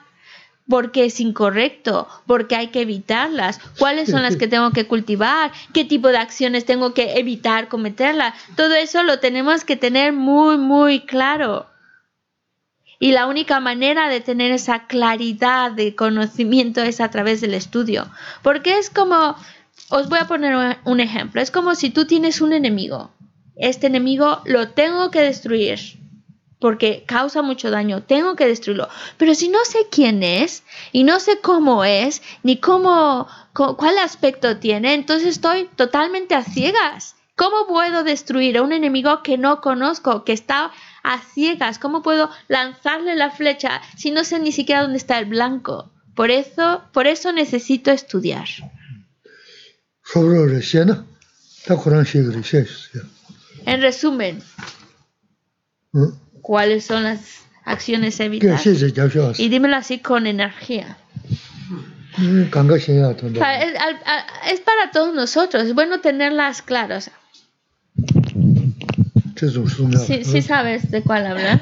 [0.71, 5.83] porque es incorrecto, porque hay que evitarlas, cuáles son las que tengo que cultivar, qué
[5.83, 8.33] tipo de acciones tengo que evitar cometerlas.
[8.55, 11.67] Todo eso lo tenemos que tener muy, muy claro.
[12.99, 18.09] Y la única manera de tener esa claridad de conocimiento es a través del estudio.
[18.41, 19.35] Porque es como,
[19.89, 23.11] os voy a poner un ejemplo, es como si tú tienes un enemigo.
[23.57, 25.99] Este enemigo lo tengo que destruir
[26.61, 28.87] porque causa mucho daño, tengo que destruirlo.
[29.17, 34.57] Pero si no sé quién es y no sé cómo es, ni cómo, cuál aspecto
[34.57, 37.15] tiene, entonces estoy totalmente a ciegas.
[37.35, 40.71] ¿Cómo puedo destruir a un enemigo que no conozco, que está
[41.01, 41.79] a ciegas?
[41.79, 45.91] ¿Cómo puedo lanzarle la flecha si no sé ni siquiera dónde está el blanco?
[46.15, 48.47] Por eso, por eso necesito estudiar.
[53.65, 54.43] En resumen,
[55.93, 56.30] ¿Mm?
[56.41, 58.65] Cuáles son las acciones evitadas.
[59.39, 60.97] Y dímelo así con energía.
[62.17, 62.43] Mm,
[64.47, 67.11] es, para todos nosotros, es bueno tenerlas claras.
[70.05, 71.61] Sí, sí sabes de cuál hablar.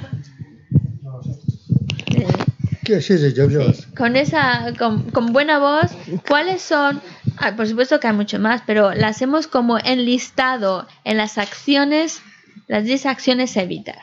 [3.96, 5.92] Con esa, con, buena voz,
[6.28, 7.02] ¿cuáles son?
[7.38, 12.22] Ah, por supuesto que hay mucho más, pero las hacemos como enlistado en las acciones,
[12.68, 14.00] las 10 acciones a evitar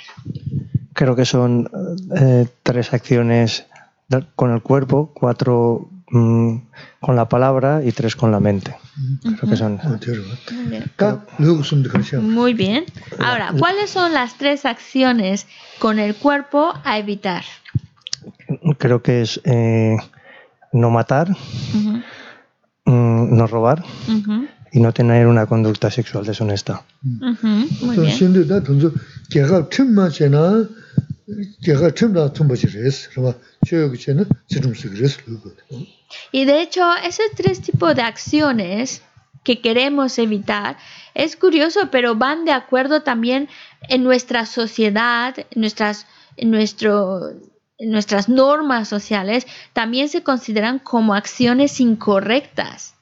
[0.97, 1.70] creo que son
[2.16, 3.66] eh, tres acciones
[4.35, 6.56] con el cuerpo, cuatro mm,
[7.01, 8.74] con la palabra y tres con la mente.
[9.23, 9.78] Creo que son.
[12.23, 12.85] Muy bien.
[13.18, 15.47] Ahora, ¿cuáles son las tres acciones
[15.78, 17.44] con el cuerpo a evitar?
[18.78, 19.97] Creo que es eh,
[20.73, 21.28] no matar,
[22.85, 23.85] mm, no robar.
[24.73, 26.82] Y no tener una conducta sexual deshonesta.
[27.02, 27.82] Uh -huh.
[27.86, 28.12] Muy bien.
[36.31, 39.03] Y de hecho, esos tres tipos de acciones
[39.43, 40.77] que queremos evitar,
[41.15, 43.48] es curioso, pero van de acuerdo también
[43.89, 52.95] en nuestra sociedad, en nuestras, en nuestras normas sociales, también se consideran como acciones incorrectas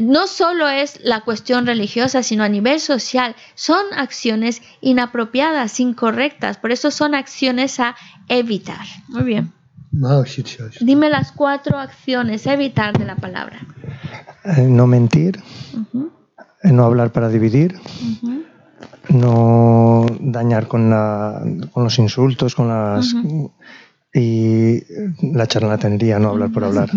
[0.00, 3.36] no solo es la cuestión religiosa, sino a nivel social.
[3.54, 6.58] Son acciones inapropiadas, incorrectas.
[6.58, 7.94] Por eso son acciones a
[8.28, 8.84] evitar.
[9.08, 9.52] Muy bien.
[10.80, 13.60] Dime las cuatro acciones a evitar de la palabra.
[14.44, 15.40] Eh, no mentir.
[16.62, 17.78] Eh, no hablar para dividir.
[19.10, 21.40] No dañar con, la,
[21.72, 23.14] con, los insultos, con las...
[24.16, 24.80] Y
[25.32, 26.88] la charlatanería, no hablar por hablar.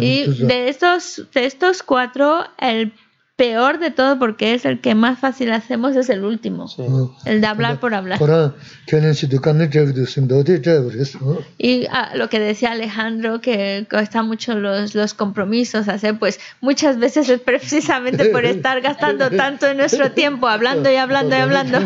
[0.00, 2.92] Y de estos, de estos cuatro, el
[3.38, 6.82] peor de todo porque es el que más fácil hacemos es el último, sí.
[7.24, 8.18] el de hablar por hablar.
[11.56, 16.98] Y ah, lo que decía Alejandro, que cuesta mucho los, los compromisos hacer, pues muchas
[16.98, 21.78] veces es precisamente por estar gastando tanto de nuestro tiempo hablando y hablando y hablando,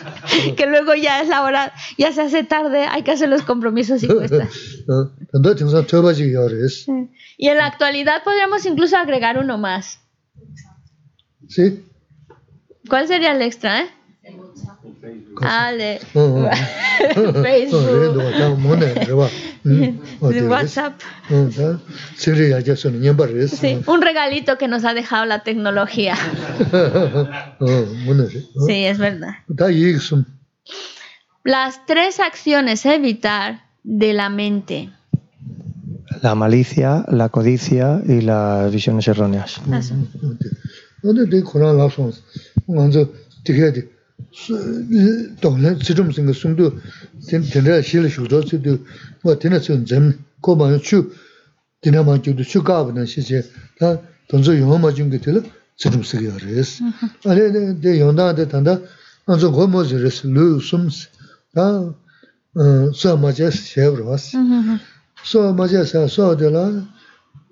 [0.56, 4.02] que luego ya es la hora, ya se hace tarde, hay que hacer los compromisos
[4.02, 4.48] y cuesta.
[7.38, 10.00] Y en la actualidad podríamos incluso agregar uno más.
[11.48, 11.84] ¿Sí?
[12.88, 13.86] ¿Cuál sería el extra, eh?
[15.42, 16.00] Ah, de
[17.42, 17.84] Facebook.
[20.48, 21.00] WhatsApp.
[23.56, 26.16] Sí, un regalito que nos ha dejado la tecnología.
[28.66, 29.34] sí, es verdad.
[31.44, 34.90] Las tres acciones evitar de la mente.
[36.22, 39.60] La malicia, la codicia y las visiones erróneas.
[39.72, 39.94] Eso.
[41.01, 42.11] 근데 내 코로나 라서
[42.67, 43.09] 먼저
[43.43, 43.89] 되게 돼.
[45.41, 46.77] 동네 지금 생각 숨도
[47.51, 48.77] 된다 실을 쇼도 저도
[49.23, 51.11] 뭐 되는 좀 고만 추
[51.81, 53.43] 디나만 저도 추가하는 시제
[53.79, 53.99] 다
[54.29, 55.41] 돈저 영어 맞은 게 들어
[55.75, 56.83] 지금 쓰게 하레스
[57.25, 58.79] 아니 내 영다한테 단다
[59.25, 61.09] 먼저 고모즈레스 루숨스
[61.55, 61.93] 다
[62.93, 64.37] 소마제 쉐브로스
[65.23, 66.87] 소마제사 소들라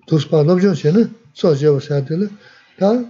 [0.08, 2.30] 도스파 넘존세는 소제버사들
[2.80, 3.10] 다 네,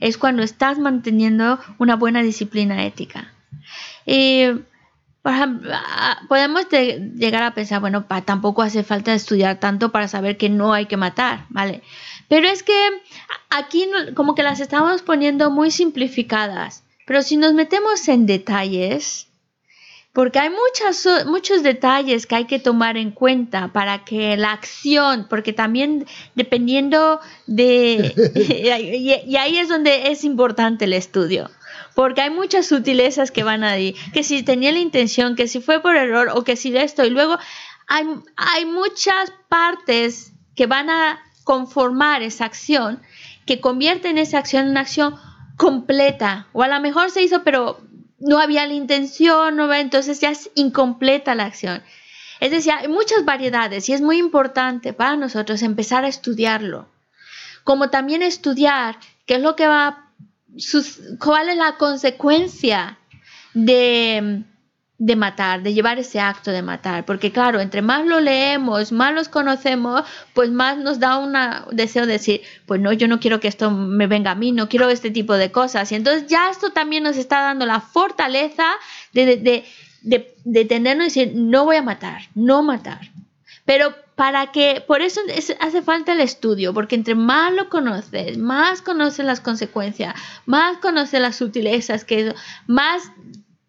[0.00, 3.32] es cuando estás manteniendo una buena disciplina ética.
[4.06, 4.44] Y,
[5.22, 5.70] por ejemplo,
[6.28, 10.72] podemos de- llegar a pensar, bueno, tampoco hace falta estudiar tanto para saber que no
[10.72, 11.82] hay que matar, ¿vale?
[12.28, 12.72] Pero es que
[13.50, 16.82] aquí como que las estamos poniendo muy simplificadas.
[17.06, 19.26] Pero si nos metemos en detalles,
[20.12, 25.26] porque hay muchas, muchos detalles que hay que tomar en cuenta para que la acción,
[25.30, 28.12] porque también dependiendo de...
[29.24, 31.48] y, y ahí es donde es importante el estudio.
[31.94, 33.94] Porque hay muchas sutilezas que van ahí.
[34.12, 37.04] Que si tenía la intención, que si fue por error o que si esto.
[37.04, 37.38] Y luego
[37.86, 38.04] hay,
[38.36, 43.00] hay muchas partes que van a conformar esa acción,
[43.46, 45.16] que convierten esa acción en una acción
[45.56, 46.48] completa.
[46.52, 47.80] O a lo mejor se hizo, pero
[48.20, 51.82] no había la intención, no va, entonces ya es incompleta la acción.
[52.40, 56.88] Es decir, hay muchas variedades y es muy importante para nosotros empezar a estudiarlo.
[57.64, 60.06] Como también estudiar qué es lo que va,
[60.56, 62.98] sus- cuál es la consecuencia
[63.52, 64.42] de,
[65.02, 67.06] de matar, de llevar ese acto de matar.
[67.06, 70.02] Porque claro, entre más lo leemos, más los conocemos,
[70.34, 71.32] pues más nos da un
[71.74, 74.68] deseo de decir, pues no, yo no quiero que esto me venga a mí, no
[74.68, 75.90] quiero este tipo de cosas.
[75.90, 78.66] Y entonces ya esto también nos está dando la fortaleza
[79.14, 79.64] de, de,
[80.44, 83.00] de, tenernos y decir, no voy a matar, no matar.
[83.64, 88.36] Pero para que, por eso es- hace falta el estudio, porque entre más lo conoces,
[88.36, 90.14] más conoces las consecuencias,
[90.44, 92.34] más conoces las sutilezas, que
[92.66, 93.02] más,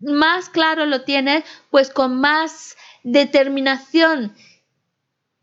[0.02, 4.34] más claro lo tienes, pues con más determinación.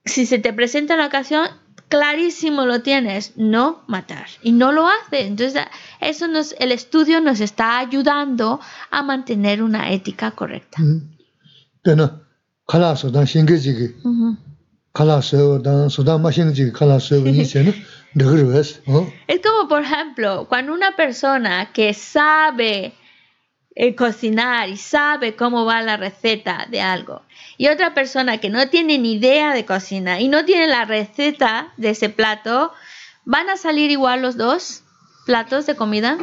[0.05, 1.49] Si se te presenta la ocasión,
[1.89, 4.27] clarísimo lo tienes, no matar.
[4.43, 5.27] Y no lo hace.
[5.27, 5.63] Entonces,
[6.01, 8.61] eso nos, el estudio nos está ayudando
[8.91, 10.83] a mantener una ética correcta.
[19.27, 22.95] Es como, por ejemplo, cuando una persona que sabe
[23.97, 27.23] cocinar y sabe cómo va la receta de algo,
[27.57, 31.73] y otra persona que no tiene ni idea de cocina y no tiene la receta
[31.77, 32.73] de ese plato,
[33.25, 34.83] ¿van a salir igual los dos
[35.27, 36.19] platos de comida?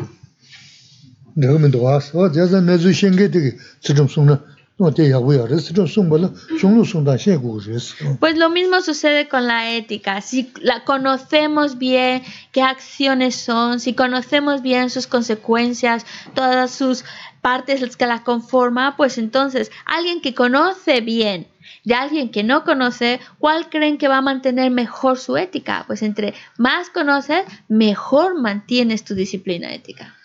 [8.19, 10.19] Pues lo mismo sucede con la ética.
[10.19, 17.05] Si la conocemos bien qué acciones son, si conocemos bien sus consecuencias, todas sus
[17.41, 21.47] partes que la conforman, pues entonces alguien que conoce bien
[21.85, 25.83] de alguien que no conoce, ¿cuál creen que va a mantener mejor su ética?
[25.87, 30.15] Pues entre más conoces, mejor mantienes tu disciplina ética.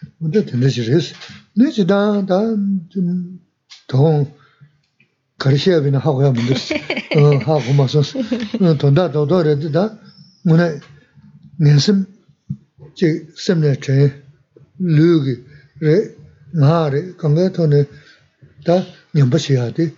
[5.39, 6.53] 가르쳐야비나 하고 하면 돼.
[7.19, 9.99] 어 하고 마서 어 돈다 도도래다.
[10.45, 10.79] 뭐네
[11.59, 12.05] 년심
[12.95, 14.23] 제 셈내 제
[14.79, 15.43] 르기
[15.81, 16.15] 레
[16.53, 17.85] 나레 강가토네
[18.65, 18.83] 다
[19.13, 19.93] 냠바시야 돼.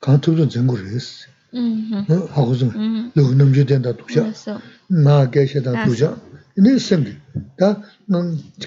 [0.00, 1.26] 간투도 전국 res.
[1.52, 2.06] Ujú.
[2.08, 3.12] 어 하고 좀 Ujú.
[3.14, 4.26] 누구 남주 된다 두자.
[4.26, 4.58] Eso.
[4.88, 6.16] 나 계시다 두자.
[6.56, 7.16] 네 셈기.
[7.58, 7.82] 다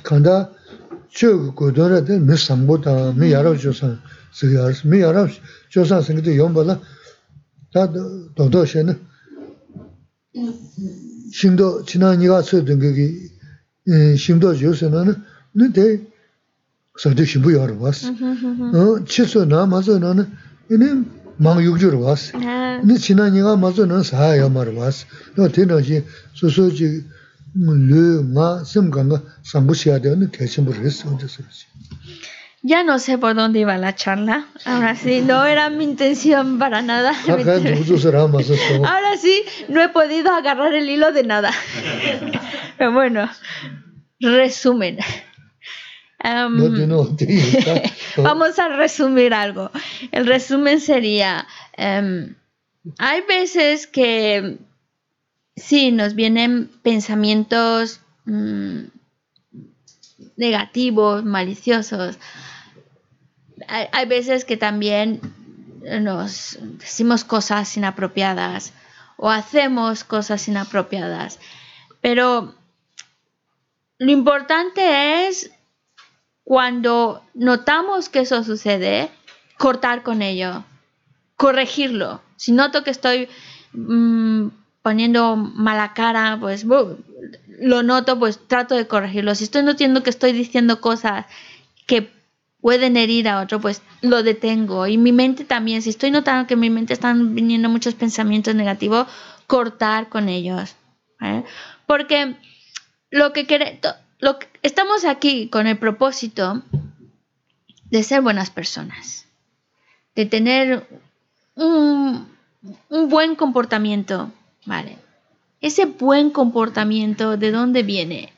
[0.03, 0.51] 간다
[1.15, 4.84] 저 고도라데 미 상보다 미 여러 조선 스야스 미 여 sigi aras.
[4.84, 5.30] Mi aram
[5.70, 6.80] chosan singidi yomba la,
[7.72, 8.94] ta dodo she na,
[11.32, 13.06] shimdo, china niga tsu dungi ki
[13.92, 15.14] eh, shimdo jo se na na,
[15.54, 16.06] ni de
[16.96, 18.04] sadi shimbu yar was.
[18.04, 19.04] Mm-hmm, mm-hmm.
[19.04, 20.26] Chi su na mazo na na,
[20.70, 21.04] ini
[21.38, 22.32] mang yukjur was.
[22.34, 25.04] Ni china niga mazo na saha yamar was.
[25.36, 26.02] Yo tena chi
[26.34, 27.04] susu chi
[27.54, 31.66] lu nga sim kanga sambu shiya de, ni kachin bu res, onda sarasi.
[32.62, 34.46] Ya no sé por dónde iba la charla.
[34.64, 37.12] Ahora sí, no era mi intención para nada.
[38.84, 41.52] Ahora sí, no he podido agarrar el hilo de nada.
[42.78, 43.30] Pero bueno,
[44.18, 44.98] resumen.
[46.24, 47.16] Um,
[48.16, 49.70] vamos a resumir algo.
[50.10, 52.34] El resumen sería, em,
[52.98, 54.58] hay veces que
[55.54, 58.80] sí, nos vienen pensamientos mm,
[60.36, 62.18] negativos, maliciosos
[63.66, 65.20] hay, veces que también
[66.00, 68.72] nos decimos cosas inapropiadas
[69.16, 71.38] o hacemos cosas inapropiadas.
[72.00, 72.54] Pero
[73.98, 75.50] lo importante es
[76.44, 79.10] cuando notamos que eso sucede,
[79.58, 80.64] cortar con ello,
[81.36, 82.22] corregirlo.
[82.36, 83.28] Si noto que estoy
[83.72, 84.48] mm,
[84.82, 89.34] poniendo mala cara, pues lo noto, pues trato de corregirlo.
[89.34, 91.26] Si estoy notando que estoy diciendo cosas
[91.86, 92.17] que
[92.60, 94.86] pueden herir a otro, pues lo detengo.
[94.86, 98.54] Y mi mente también, si estoy notando que en mi mente están viniendo muchos pensamientos
[98.54, 99.06] negativos,
[99.46, 100.74] cortar con ellos.
[101.20, 101.44] ¿vale?
[101.86, 102.36] Porque
[103.10, 106.62] lo que quere- to- lo que- estamos aquí con el propósito
[107.90, 109.26] de ser buenas personas,
[110.14, 110.86] de tener
[111.54, 112.28] un,
[112.90, 114.30] un buen comportamiento,
[114.66, 114.98] ¿vale?
[115.60, 118.32] Ese buen comportamiento, ¿de dónde viene?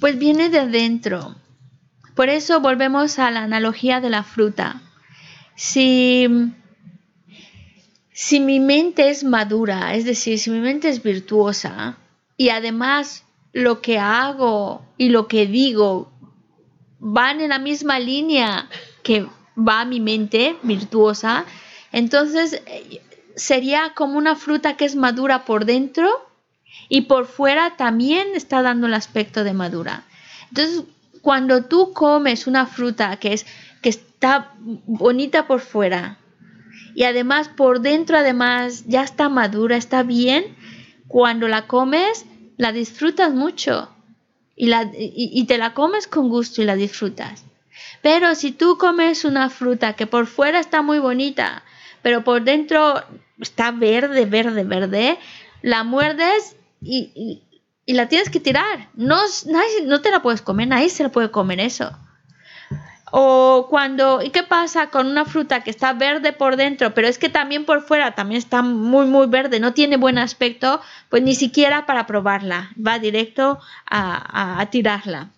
[0.00, 1.34] Pues viene de dentro.
[2.16, 4.80] Por eso volvemos a la analogía de la fruta.
[5.54, 6.26] Si,
[8.10, 11.98] si mi mente es madura, es decir, si mi mente es virtuosa
[12.38, 16.10] y además lo que hago y lo que digo
[16.98, 18.70] van en la misma línea
[19.02, 19.26] que
[19.56, 21.44] va mi mente virtuosa,
[21.92, 23.02] entonces eh,
[23.36, 26.08] sería como una fruta que es madura por dentro
[26.88, 30.04] y por fuera también está dando el aspecto de madura.
[30.48, 30.84] Entonces,
[31.26, 33.46] cuando tú comes una fruta que es
[33.82, 34.52] que está
[34.86, 36.18] bonita por fuera
[36.94, 40.56] y además por dentro además ya está madura, está bien,
[41.08, 42.26] cuando la comes
[42.58, 43.90] la disfrutas mucho
[44.54, 47.44] y, la, y, te la comes con gusto y la disfrutas.
[48.02, 51.64] Pero si tú comes una fruta que por fuera está muy bonita,
[52.02, 53.02] pero por dentro
[53.40, 55.18] está verde, verde, verde,
[55.60, 57.42] la muerdes y-
[57.86, 58.88] y la tienes que tirar.
[58.94, 61.96] No, nadie- no te la puedes comer, nadie se la puede comer eso.
[63.12, 67.18] O cuando, ¿y qué pasa con una fruta que está verde por dentro, pero es
[67.18, 71.36] que también por fuera también está muy, muy verde, no tiene buen aspecto, pues ni
[71.36, 75.30] siquiera para probarla, va directo a, a- a tirarla.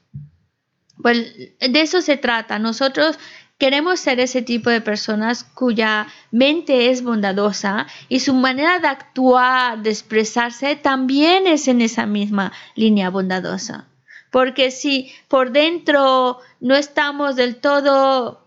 [1.02, 2.58] Pues de eso se trata.
[2.58, 3.18] Nosotros
[3.58, 9.82] Queremos ser ese tipo de personas cuya mente es bondadosa y su manera de actuar,
[9.82, 13.88] de expresarse, también es en esa misma línea bondadosa.
[14.30, 18.46] Porque si por dentro no estamos del todo,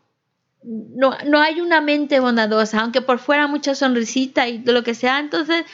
[0.64, 5.20] no, no hay una mente bondadosa, aunque por fuera mucha sonrisita y lo que sea,
[5.20, 5.66] entonces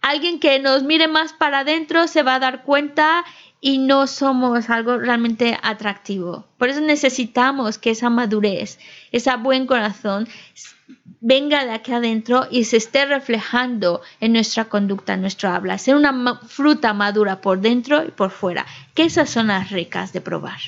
[0.00, 3.24] alguien que nos mire más para adentro se va a dar cuenta
[3.60, 6.46] y no somos algo realmente atractivo.
[6.58, 8.78] Por eso necesitamos que esa madurez,
[9.12, 10.28] ese buen corazón
[11.20, 15.96] venga de aquí adentro y se esté reflejando en nuestra conducta, en nuestro habla, ser
[15.96, 20.58] una fruta madura por dentro y por fuera, que esas son las ricas de probar.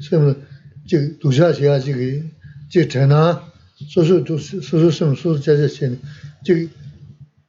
[0.00, 0.46] 지금
[0.86, 2.22] 지 도시아시아 지기
[2.68, 3.42] 지 전화
[3.88, 6.00] 소소 소소성 소소자제신
[6.44, 6.70] 지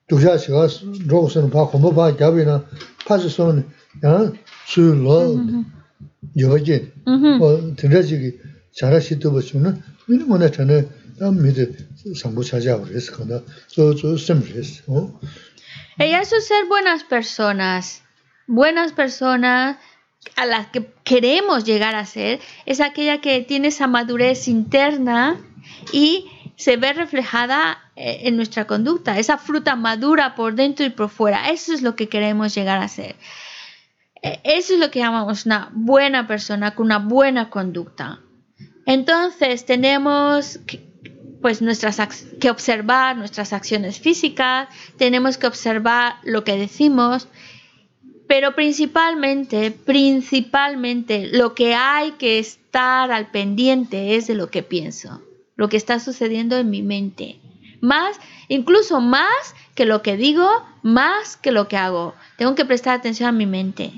[0.07, 0.67] 도시아시아
[1.07, 2.65] 로선 봐 공부 봐 잡이나
[3.05, 3.69] 파스선
[4.05, 4.33] 야
[4.65, 5.63] 수로
[6.37, 8.39] 여기 어 들어지기
[8.75, 10.87] 잘하시도 보시면 미리 뭐나 전에
[11.19, 11.75] 다음 미드
[12.15, 14.15] 상부 찾아와 그래서 건다 저저
[14.87, 15.19] 어
[15.99, 18.03] Ellas son ser buenas personas,
[18.47, 19.77] buenas personas
[20.35, 25.37] a las que queremos llegar a ser es aquella que tiene esa madurez interna
[25.91, 26.25] y
[26.55, 31.49] se ve reflejada eh, en nuestra conducta, esa fruta madura por dentro y por fuera.
[31.49, 33.15] Eso es lo que queremos llegar a ser.
[34.21, 38.19] E, eso es lo que llamamos una buena persona con una buena conducta.
[38.87, 40.81] Entonces tenemos que,
[41.41, 44.67] pues nuestras que observar nuestras acciones físicas,
[44.97, 47.27] tenemos que observar lo que decimos
[48.27, 55.21] pero principalmente, principalmente lo que hay que estar al pendiente es de lo que pienso,
[55.55, 57.39] lo que está sucediendo en mi mente.
[57.79, 60.49] Más, incluso más que lo que digo,
[60.81, 62.15] más que lo que hago.
[62.37, 63.93] Tengo que prestar atención a mi mente.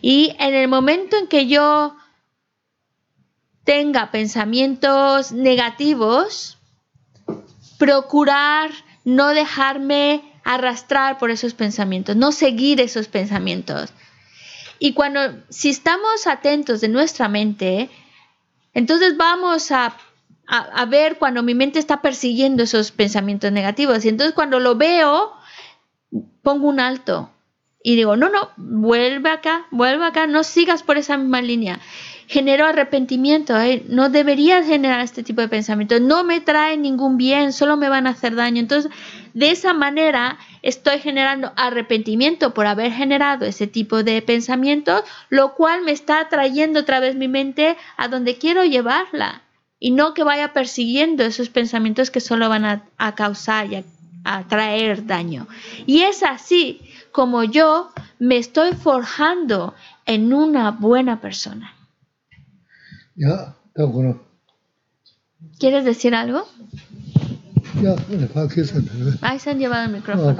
[0.00, 1.94] Y en el momento en que yo
[3.64, 6.58] tenga pensamientos negativos,
[7.78, 8.70] procurar
[9.04, 13.92] no dejarme arrastrar por esos pensamientos, no seguir esos pensamientos.
[14.78, 17.88] Y cuando, si estamos atentos de nuestra mente,
[18.74, 19.96] entonces vamos a,
[20.46, 24.04] a, ver cuando mi mente está persiguiendo esos pensamientos negativos.
[24.04, 25.32] Y entonces cuando lo veo,
[26.42, 27.30] pongo un alto
[27.82, 31.80] y digo, no, no, vuelve acá, vuelve acá, no sigas por esa misma línea.
[32.28, 33.54] Genero arrepentimiento,
[33.88, 38.06] no debería generar este tipo de pensamientos, no me trae ningún bien, solo me van
[38.06, 38.60] a hacer daño.
[38.60, 38.90] Entonces,
[39.34, 45.82] de esa manera estoy generando arrepentimiento por haber generado ese tipo de pensamientos, lo cual
[45.82, 49.42] me está trayendo otra vez mi mente a donde quiero llevarla
[49.78, 53.84] y no que vaya persiguiendo esos pensamientos que solo van a, causar y
[54.24, 55.48] a, traer daño.
[55.86, 56.80] Y es así
[57.10, 57.90] como yo
[58.20, 59.74] me estoy forjando
[60.06, 61.74] en una buena persona.
[65.58, 66.46] ¿Quieres decir algo?
[69.20, 70.36] Ahí se han llevado el micrófono.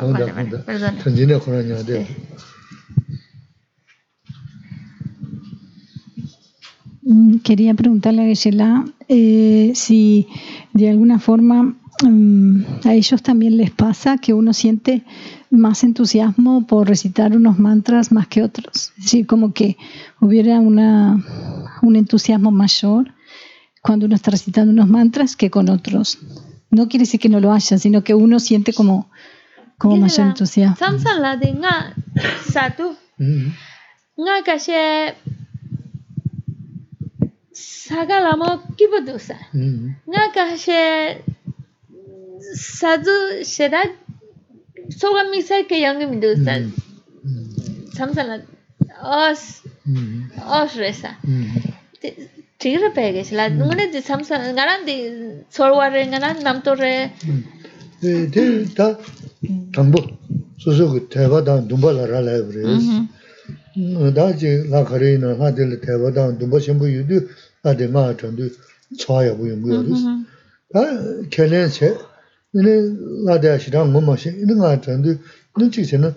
[7.03, 10.29] Mm, quería preguntarle a Geshe-la eh, si
[10.73, 15.05] de alguna forma mm, a ellos también les pasa que uno siente
[15.51, 18.93] más entusiasmo por recitar unos mantras más que otros.
[18.97, 19.77] Es decir, como que
[20.21, 21.23] hubiera una,
[21.83, 23.13] un entusiasmo mayor
[23.83, 26.19] cuando uno está recitando unos mantras que con otros.
[26.73, 29.11] No quiere decir que no lo haya, sino que uno siente como,
[29.77, 30.77] como mayor entusiasmo.
[52.63, 54.97] chigir pe ge la ngone de sam sa ngaran de
[55.51, 57.11] sorwa re ngaran nam to re
[58.35, 58.45] de
[58.77, 58.87] ta
[59.75, 60.01] tambo
[60.63, 62.63] so so ge theba da dumba la ra la re
[64.19, 67.19] da ji la khare na ha de le theba da dumba shem bu yudu
[67.65, 68.47] da de ma chang du
[69.01, 69.95] chwa ya bu yung gu ru
[70.73, 70.83] da
[71.35, 71.91] kelen che
[72.65, 72.75] ne
[73.27, 75.19] la de shi dang mo ma she ne nga chang du
[75.57, 76.11] ne chi se na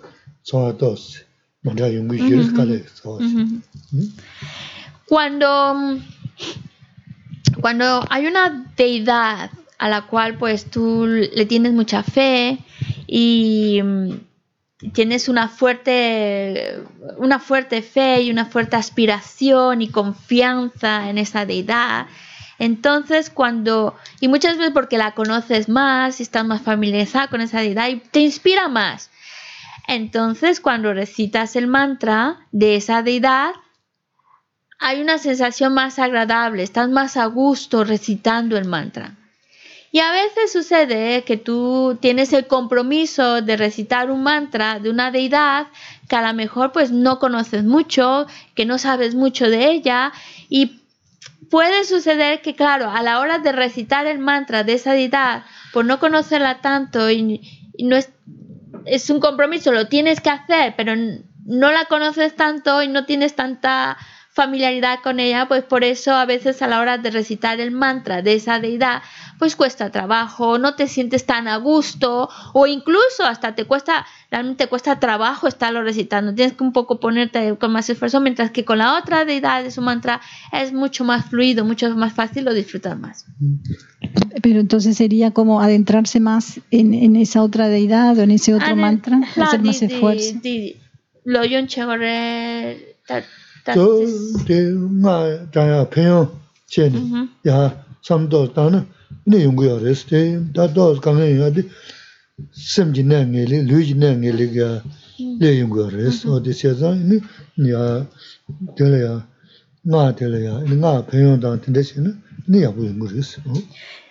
[0.43, 1.23] chwa dos
[1.63, 3.17] ma da yung gu ji ka le so
[5.09, 5.49] cuando
[7.61, 12.59] cuando hay una deidad a la cual pues tú le tienes mucha fe
[13.07, 14.11] y mm,
[14.93, 16.79] tienes una fuerte,
[17.17, 22.07] una fuerte fe y una fuerte aspiración y confianza en esa deidad,
[22.57, 27.59] Entonces, cuando, y muchas veces porque la conoces más y estás más familiarizada con esa
[27.59, 29.11] deidad y te inspira más.
[29.87, 33.51] Entonces, cuando recitas el mantra de esa deidad,
[34.87, 39.15] hay una sensación más agradable, estás más a gusto recitando el mantra.
[39.91, 45.09] Y a veces sucede que tú tienes el compromiso de recitar un mantra de una
[45.09, 45.69] deidad
[46.07, 50.13] que a lo mejor pues no conoces mucho, que no sabes mucho de ella
[50.49, 50.81] y
[51.49, 55.85] puede suceder que claro, a la hora de recitar el mantra de esa deidad, por
[55.85, 57.41] no conocerla tanto y,
[57.79, 58.11] no es,
[58.85, 60.93] es un compromiso, lo tienes que hacer, pero
[61.43, 63.97] no la conoces tanto y no tienes tanta
[64.35, 68.21] familiaridad con ella, pues por eso a veces a la hora de recitar el mantra
[68.21, 69.01] de esa deidad,
[69.39, 74.65] pues cuesta trabajo, no te sientes tan a gusto o incluso hasta te cuesta, realmente
[74.65, 78.65] te cuesta trabajo estarlo recitando, tienes que un poco ponerte con más esfuerzo, mientras que
[78.65, 80.19] con la otra deidad de su mantra
[80.51, 83.25] es mucho más fluido, mucho más fácil, lo disfrutas más.
[84.41, 89.21] Pero entonces sería como adentrarse más en, esa otra deidad o en ese otro mantra,
[89.37, 90.35] hacer más esfuerzo.
[91.23, 91.43] Lo
[93.73, 94.57] yo zo de
[95.01, 95.15] nga
[95.53, 96.29] daya penyo
[96.69, 98.85] che ni ya sam do da na
[99.25, 101.63] ni yung ya res de da do ka nge ya de
[102.53, 104.69] sem ji na nge le lu ji na nge le ga
[105.17, 107.17] le yung ya res o de se za ni
[107.57, 108.05] ya
[108.77, 109.15] de le ya
[109.85, 112.11] nga de le ya nga penyo da de se na
[112.47, 113.39] ni ya bu yung res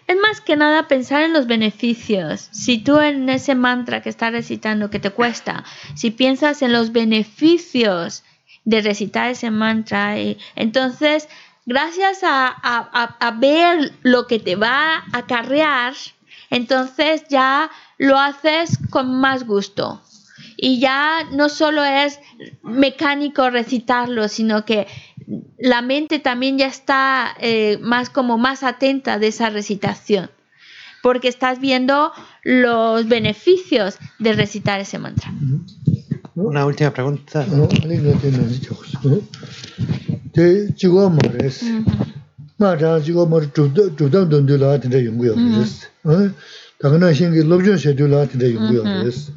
[0.06, 2.50] Es más que nada pensar en los beneficios.
[2.52, 5.64] Si tú en ese mantra que estás recitando que te cuesta,
[5.94, 8.22] si piensas en los beneficios
[8.64, 10.18] de recitar ese mantra.
[10.18, 11.28] Y entonces,
[11.66, 15.94] gracias a, a, ver lo que te va a acarrear,
[16.50, 20.02] entonces ya lo haces con más gusto.
[20.56, 22.20] Y ya no solo es
[22.62, 24.86] mecánico recitarlo, sino que
[25.58, 30.30] la mente también ya está eh, más como más atenta de esa recitación,
[31.02, 32.12] porque estás viendo
[32.42, 35.32] los beneficios de recitar ese mantra.
[36.36, 37.46] Una última pregunta.
[37.46, 38.92] No, no tiene chocos.
[40.32, 41.62] Te llegó a Mores.
[42.58, 45.88] Mara llegó a Mores, chudam donde la tendrá yungu ya ves.
[46.80, 49.30] Tagana shingi lobjun se tu la tendrá yungu ya ves.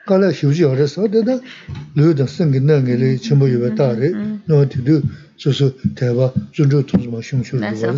[0.05, 1.39] kala xiuji yore sa de da
[1.95, 4.11] lu da sengi na nge le chenpo yuwa da re
[4.45, 5.01] no di du
[5.35, 7.95] su su taiwa zunzhu tunzu ma xiong xiu yuwa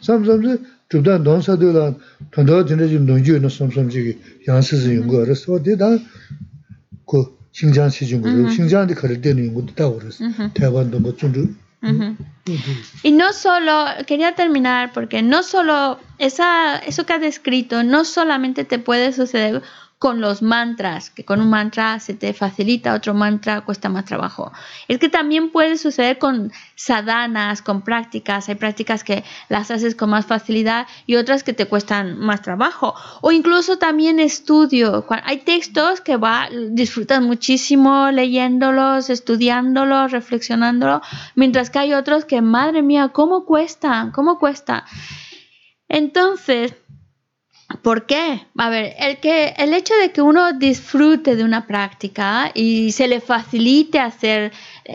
[0.00, 1.94] tsamsam zi zhubda don sa de la
[2.30, 5.76] tanda dina jim don yu na tsamsam jigi yang si zi yungu yore sa de
[5.76, 5.98] da
[7.04, 10.10] ko xinjiang si jungu xinjiang di kare deni yungu da yore
[13.03, 18.65] Y no solo, quería terminar porque no solo, esa, eso que has descrito, no solamente
[18.65, 19.61] te puede suceder
[19.99, 24.53] con los mantras, que con un mantra se te facilita, otro mantra cuesta más trabajo.
[24.87, 28.47] Es que también puede suceder con sadhanas, con prácticas.
[28.47, 32.95] Hay prácticas que las haces con más facilidad y otras que te cuestan más trabajo.
[33.19, 35.05] O incluso también estudio.
[35.25, 41.01] Hay textos que va, disfrutas muchísimo leyéndolos, estudiándolos, reflexionándolos,
[41.35, 44.11] mientras que hay otros que, madre mía, ¿cómo cuesta?
[44.15, 44.85] ¿Cómo cuesta?
[45.89, 46.73] Entonces,
[47.83, 48.47] ¿Por qué?
[48.57, 53.07] A ver, el, que, el hecho de que uno disfrute de una práctica y se
[53.07, 54.51] le facilite hacer,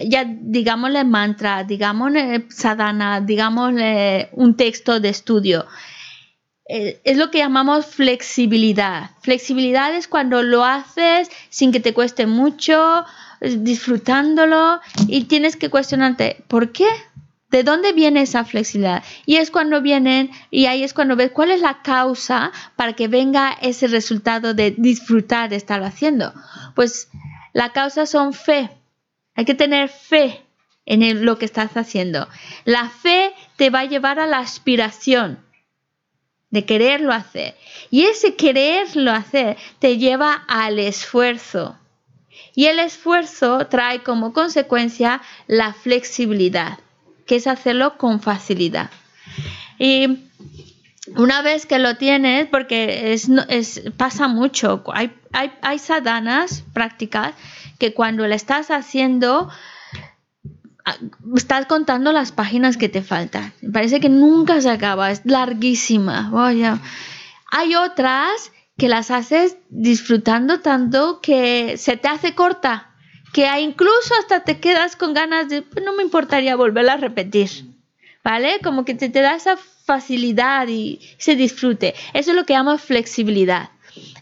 [0.09, 5.67] ya digámosle mantra, digámosle sadhana, digámosle un texto de estudio,
[6.69, 9.11] eh, es lo que llamamos flexibilidad.
[9.21, 13.05] Flexibilidad es cuando lo haces sin que te cueste mucho,
[13.41, 16.87] disfrutándolo y tienes que cuestionarte, ¿por qué?
[17.55, 19.05] ¿De dónde viene esa flexibilidad?
[19.27, 23.07] Y es cuando vienen, y ahí es cuando ves cuál es la causa para que
[23.07, 26.35] venga ese resultado de disfrutar de estarlo haciendo.
[26.75, 27.11] Pues
[27.53, 28.71] la causa son fe.
[29.37, 30.45] Hay que tener fe
[30.85, 32.27] en lo que estás haciendo.
[32.65, 35.39] La fe te va a llevar a la aspiración
[36.51, 37.55] de quererlo hacer.
[37.89, 41.79] Y ese quererlo hacer te lleva al esfuerzo.
[42.57, 46.81] Y el esfuerzo trae como consecuencia la flexibilidad,
[47.27, 48.91] que es hacerlo con facilidad.
[49.79, 50.29] Y
[51.17, 57.35] una vez que lo tienes, porque es, es, pasa mucho, hay, hay, hay sadanas prácticas
[57.79, 59.51] que cuando le estás haciendo,
[61.37, 63.53] estás contando las páginas que te faltan.
[63.73, 66.31] Parece que nunca se acaba, es larguísima.
[66.31, 66.79] Vaya.
[67.51, 72.94] Hay otras que las haces disfrutando tanto que se te hace corta,
[73.35, 77.51] que incluso hasta te quedas con ganas de, pues no me importaría volverla a repetir,
[78.23, 78.61] ¿vale?
[78.63, 81.97] Como que te, te da esa facilidad y se disfrute.
[82.13, 83.71] Eso es lo que llamo flexibilidad.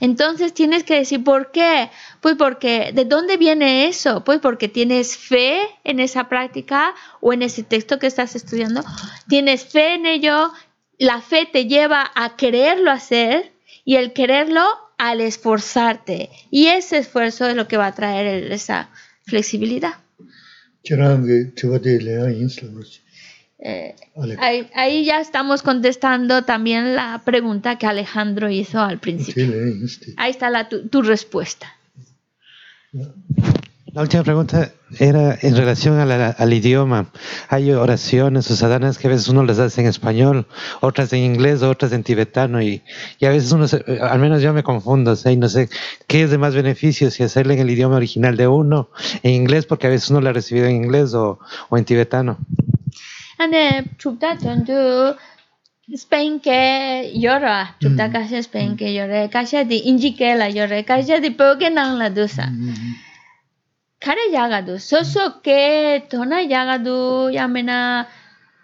[0.01, 1.90] Entonces tienes que decir, ¿por qué?
[2.22, 4.24] Pues porque, ¿de dónde viene eso?
[4.24, 8.82] Pues porque tienes fe en esa práctica o en ese texto que estás estudiando.
[9.28, 10.52] Tienes fe en ello,
[10.97, 13.52] la fe te lleva a quererlo hacer
[13.84, 14.64] y el quererlo
[15.02, 16.30] al esforzarte.
[16.52, 18.88] Y ese esfuerzo es lo que va a traer esa
[19.24, 19.94] flexibilidad.
[23.58, 23.96] Eh,
[24.38, 29.44] ahí, ahí, ya estamos contestando también la pregunta que Alejandro hizo al principio.
[30.16, 31.76] Ahí está la, tu, tu respuesta.
[33.93, 37.10] La última pregunta era en relación a la, al idioma.
[37.51, 40.47] Hay oraciones o sadanas que a veces uno las hace en español,
[40.81, 42.82] otras en inglés, otras en tibetano y,
[43.19, 45.36] y a veces uno, se, al menos yo me confundo, ¿sí?
[45.36, 45.69] no sé
[46.06, 48.89] qué es de más beneficio, si hacerle en el idioma original de uno,
[49.23, 51.39] en inglés, porque a veces uno la ha recibido en inglés o,
[51.69, 52.39] o en tibetano.
[55.93, 61.12] Spain que llora, chupta casi Spain que llora, casi de inji que la llora, casi
[61.12, 62.51] de nang la dusa.
[64.04, 68.06] Kare yagadu soso ke tona yagadu yamena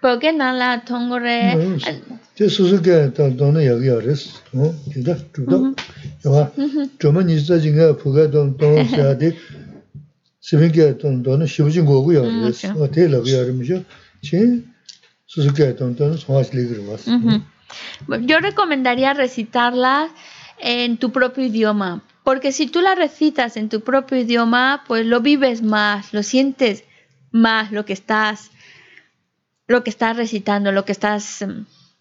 [0.02, 1.39] poke nala tongore.
[2.36, 4.23] Te soso ke tona yagya res
[4.55, 5.74] o tida tuda
[6.24, 6.51] yawa
[7.01, 9.28] choma nisa jinga poke tona tona sayade
[10.40, 13.85] simen ke tona tona shibujin gogu ya res o te lagu ya rimisho
[14.23, 14.43] chi
[15.27, 17.06] soso ke tona tona songas ligri was
[18.27, 20.09] Yo recomendaría recitarla
[20.59, 25.23] en tu propio idioma, Porque si tú la recitas en tu propio idioma, pues lo
[25.23, 26.85] vives más, lo sientes
[27.31, 28.51] más lo que estás,
[29.67, 31.43] lo que estás recitando, lo que estás,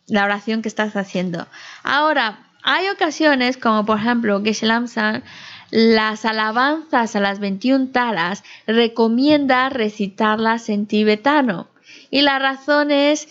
[0.05, 1.47] la oración que estás haciendo.
[1.81, 5.23] Ahora, hay ocasiones, como por ejemplo Geshe Lamsan,
[5.71, 11.69] las alabanzas a las 21 taras recomienda recitarlas en tibetano.
[12.11, 13.29] Y la razón es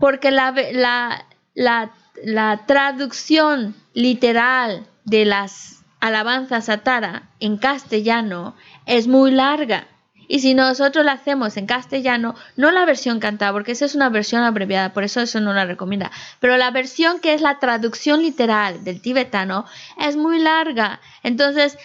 [0.00, 1.24] porque la, la,
[1.54, 1.92] la,
[2.24, 8.56] la traducción literal de las alabanzas a Tara en castellano
[8.86, 9.86] es muy larga.
[10.28, 14.08] Y si nosotros la hacemos en castellano, no la versión cantada, porque esa es una
[14.08, 16.10] versión abreviada, por eso eso no la recomienda.
[16.40, 19.66] Pero la versión que es la traducción literal del tibetano
[20.00, 21.00] es muy larga.
[21.22, 21.76] Entonces,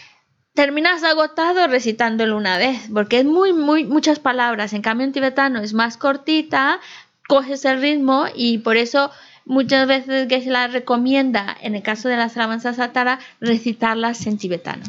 [0.53, 4.73] terminas agotado recitándolo una vez, porque es muy, muy, muchas palabras.
[4.73, 6.80] En cambio, en tibetano es más cortita,
[7.27, 9.11] coges el ritmo y por eso
[9.48, 14.38] Muchas veces que se la recomienda, en el caso de las alabanzas satara, recitarlas en
[14.38, 14.84] tibetano.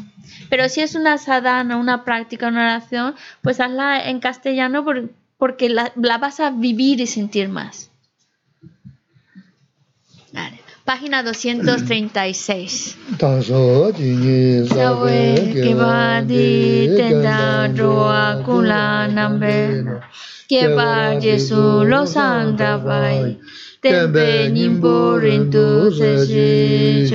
[0.49, 5.69] Pero si es una sadhana, una práctica, una oración, pues hazla en castellano por, porque
[5.69, 7.89] la, la, vas a vivir y sentir más.
[10.83, 12.97] Página 236.
[23.81, 27.09] Que va Jesús los Tempe Nimbo Rintu Seshi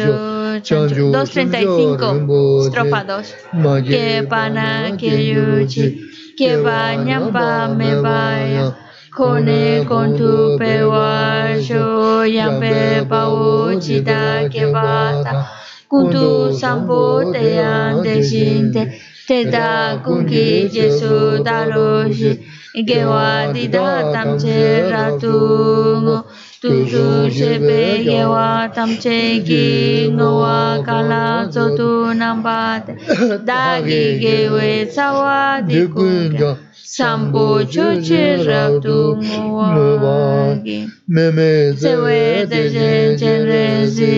[0.62, 3.36] Chanchu 235 Estrofa 2
[3.84, 6.00] Que Pana Que Yuchi
[6.38, 8.74] Que Va Nyampa Me Vaya.
[9.14, 15.46] Kone Kontu Pewa Sho Yampe Pau Chita Que Vata
[15.86, 22.42] Kuntu Sampo Teyan Deshinte Teta Kunki Jesu Daloshi
[22.74, 26.24] Gewa Dida Tamche Ratungo
[26.64, 26.72] tu
[38.06, 39.76] ki rabdu ngowa
[40.64, 40.78] gi
[41.80, 42.20] sewe
[42.50, 44.14] de jen jen rezi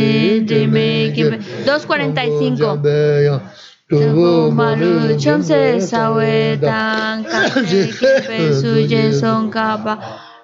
[0.49, 1.37] dime kibe
[1.67, 3.41] 245
[3.89, 7.23] Tubu malu chomse sawe tan
[9.21, 9.51] son